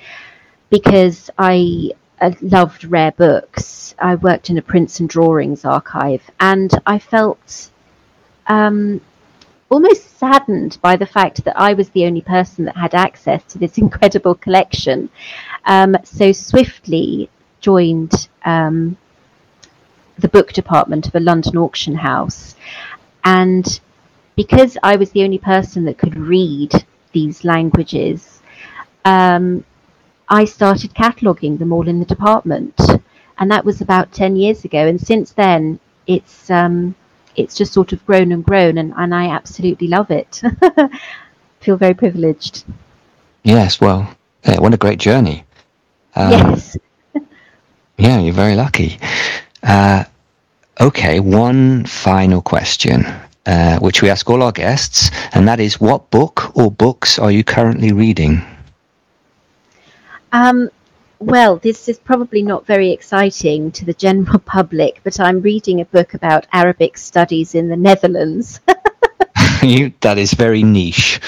because 0.73 1.29
I 1.37 1.91
uh, 2.19 2.33
loved 2.41 2.85
rare 2.85 3.13
books. 3.13 3.95
I 3.99 4.15
worked 4.15 4.49
in 4.49 4.57
a 4.57 4.63
prints 4.63 5.01
and 5.01 5.09
drawings 5.09 5.67
archive, 5.67 6.23
and 6.41 6.73
I 6.87 6.99
felt 6.99 7.71
um, 8.47 9.03
almost 9.69 10.19
saddened 10.19 10.79
by 10.81 10.97
the 10.97 11.05
fact 11.05 11.45
that 11.45 11.61
I 11.61 11.75
was 11.75 11.91
the 11.91 12.07
only 12.07 12.23
person 12.23 12.65
that 12.65 12.77
had 12.77 12.95
access 12.95 13.45
to 13.53 13.59
this 13.59 13.77
incredible 13.85 14.35
collection. 14.35 15.11
Um, 15.67 15.95
so 16.05 16.33
swiftly 16.33 17.29
joined 17.61 18.29
um, 18.47 18.97
the 20.19 20.29
book 20.29 20.55
department 20.55 21.07
of 21.07 21.15
a 21.15 21.21
London 21.21 21.59
auction 21.59 21.97
house, 21.97 22.57
and 23.25 23.79
because 24.37 24.79
I 24.83 24.97
was 24.97 25.11
the 25.11 25.23
only 25.23 25.39
person 25.39 25.85
that 25.85 25.99
could 25.99 26.17
read 26.17 26.73
these 27.13 27.45
languages, 27.45 28.41
um, 29.05 29.67
I 30.33 30.47
started 30.47 30.95
cataloguing 30.95 31.59
them 31.59 31.75
all 31.75 31.87
in 31.87 31.99
the 31.99 32.07
department, 32.07 32.81
and 33.38 33.51
that 33.51 33.66
was 33.66 33.83
about 33.83 34.12
ten 34.12 34.35
years 34.35 34.64
ago. 34.64 34.87
And 34.87 34.99
since 34.99 35.33
then, 35.33 35.79
it's 36.07 36.51
um, 36.51 36.95
it's 37.37 37.55
just 37.55 37.75
sort 37.75 37.92
of 37.92 38.05
grown 38.07 38.33
and 38.33 38.42
grown, 38.42 38.79
and, 38.79 38.95
and 38.97 39.14
I 39.14 39.29
absolutely 39.29 39.88
love 39.88 40.11
it. 40.11 40.40
Feel 41.61 41.77
very 41.77 41.92
privileged. 41.92 42.64
Yes, 43.42 43.79
well, 43.79 44.09
yeah, 44.45 44.59
what 44.59 44.73
a 44.73 44.79
great 44.79 44.99
journey. 44.99 45.45
Um, 46.16 46.31
yes. 46.31 46.79
yeah, 47.99 48.18
you're 48.18 48.33
very 48.33 48.55
lucky. 48.55 48.99
Uh, 49.62 50.05
okay, 50.81 51.21
one 51.21 51.85
final 51.85 52.40
question. 52.40 53.05
Uh, 53.45 53.79
which 53.81 54.01
we 54.01 54.09
ask 54.09 54.31
all 54.31 54.42
our 54.42 54.53
guests, 54.53 55.11
and 55.35 55.47
that 55.49 55.61
is 55.61 55.81
what 55.81 56.11
book 56.11 56.57
or 56.57 56.71
books 56.71 57.18
are 57.18 57.33
you 57.33 57.45
currently 57.45 57.92
reading? 57.92 58.40
Um, 60.33 60.71
well, 61.18 61.57
this 61.59 61.88
is 61.88 61.99
probably 61.99 62.42
not 62.42 62.66
very 62.66 62.90
exciting 62.90 63.71
to 63.73 63.85
the 63.85 63.95
general 63.95 64.38
public, 64.45 65.01
but 65.05 65.21
I'm 65.21 65.40
reading 65.40 65.81
a 65.81 65.85
book 65.85 66.14
about 66.14 66.47
Arabic 66.53 66.99
studies 66.99 67.55
in 67.55 67.68
the 67.68 67.77
Netherlands. 67.77 68.61
you, 69.62 69.92
that 70.01 70.18
is 70.18 70.35
very 70.35 70.62
niche. 70.62 71.21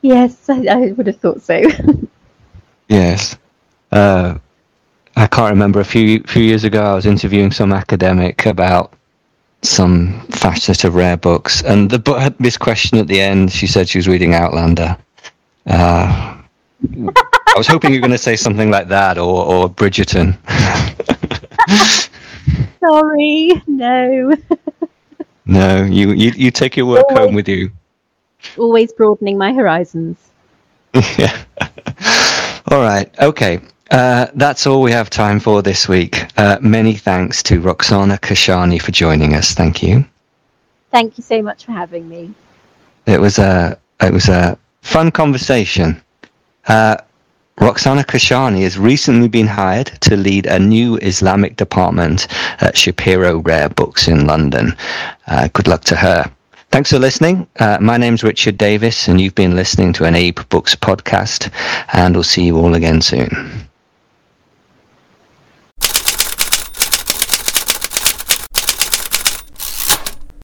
yes, 0.00 0.48
I, 0.48 0.66
I, 0.66 0.92
would 0.92 1.06
have 1.06 1.18
thought 1.18 1.42
so. 1.42 1.62
yes. 2.88 3.36
Uh, 3.90 4.38
I 5.16 5.26
can't 5.26 5.50
remember 5.50 5.80
a 5.80 5.84
few 5.84 6.22
few 6.22 6.42
years 6.42 6.64
ago 6.64 6.82
I 6.82 6.94
was 6.94 7.04
interviewing 7.04 7.52
some 7.52 7.72
academic 7.72 8.46
about 8.46 8.94
some 9.62 10.20
facet 10.28 10.84
of 10.84 10.94
rare 10.94 11.16
books. 11.16 11.62
And 11.62 11.90
the 11.90 11.98
book 11.98 12.18
had 12.18 12.36
this 12.38 12.56
question 12.56 12.98
at 12.98 13.06
the 13.06 13.20
end. 13.20 13.52
She 13.52 13.66
said 13.66 13.88
she 13.88 13.98
was 13.98 14.08
reading 14.08 14.34
Outlander. 14.34 14.96
Uh, 15.66 16.36
I 16.96 17.54
was 17.56 17.66
hoping 17.66 17.92
you 17.92 17.98
were 17.98 18.06
going 18.06 18.10
to 18.12 18.18
say 18.18 18.36
something 18.36 18.70
like 18.70 18.88
that 18.88 19.18
or, 19.18 19.44
or 19.44 19.70
Bridgerton. 19.70 20.36
Sorry, 22.80 23.62
no. 23.66 24.34
no, 25.46 25.84
you, 25.84 26.12
you, 26.12 26.32
you 26.34 26.50
take 26.50 26.76
your 26.76 26.86
work 26.86 27.04
Always. 27.10 27.26
home 27.26 27.34
with 27.34 27.48
you. 27.48 27.70
Always 28.58 28.92
broadening 28.92 29.38
my 29.38 29.52
horizons. 29.52 30.18
yeah. 31.18 31.44
All 32.68 32.80
right. 32.80 33.08
Okay. 33.20 33.60
Uh, 33.92 34.26
that's 34.34 34.66
all 34.66 34.80
we 34.80 34.90
have 34.90 35.10
time 35.10 35.38
for 35.38 35.60
this 35.60 35.86
week. 35.86 36.24
Uh, 36.38 36.58
many 36.62 36.94
thanks 36.94 37.42
to 37.42 37.60
Roxana 37.60 38.16
Kashani 38.16 38.80
for 38.80 38.90
joining 38.90 39.34
us. 39.34 39.52
Thank 39.52 39.82
you. 39.82 40.02
Thank 40.90 41.18
you 41.18 41.22
so 41.22 41.42
much 41.42 41.66
for 41.66 41.72
having 41.72 42.08
me. 42.08 42.32
It 43.04 43.20
was 43.20 43.38
a 43.38 43.78
it 44.00 44.10
was 44.10 44.30
a 44.30 44.58
fun 44.80 45.10
conversation. 45.10 46.02
Uh, 46.68 46.96
Roxana 47.60 48.02
Kashani 48.02 48.62
has 48.62 48.78
recently 48.78 49.28
been 49.28 49.46
hired 49.46 49.88
to 50.00 50.16
lead 50.16 50.46
a 50.46 50.58
new 50.58 50.96
Islamic 50.96 51.56
department 51.56 52.28
at 52.62 52.78
Shapiro 52.78 53.40
Rare 53.40 53.68
Books 53.68 54.08
in 54.08 54.26
London. 54.26 54.74
Uh, 55.26 55.48
good 55.52 55.68
luck 55.68 55.84
to 55.84 55.96
her. 55.96 56.30
Thanks 56.70 56.88
for 56.88 56.98
listening. 56.98 57.46
Uh, 57.58 57.76
my 57.78 57.98
name's 57.98 58.24
Richard 58.24 58.56
Davis, 58.56 59.06
and 59.06 59.20
you've 59.20 59.34
been 59.34 59.54
listening 59.54 59.92
to 59.92 60.04
an 60.04 60.14
Abe 60.14 60.38
Books 60.48 60.74
podcast, 60.74 61.50
and 61.92 62.14
we'll 62.14 62.24
see 62.24 62.46
you 62.46 62.56
all 62.56 62.74
again 62.74 63.02
soon. 63.02 63.68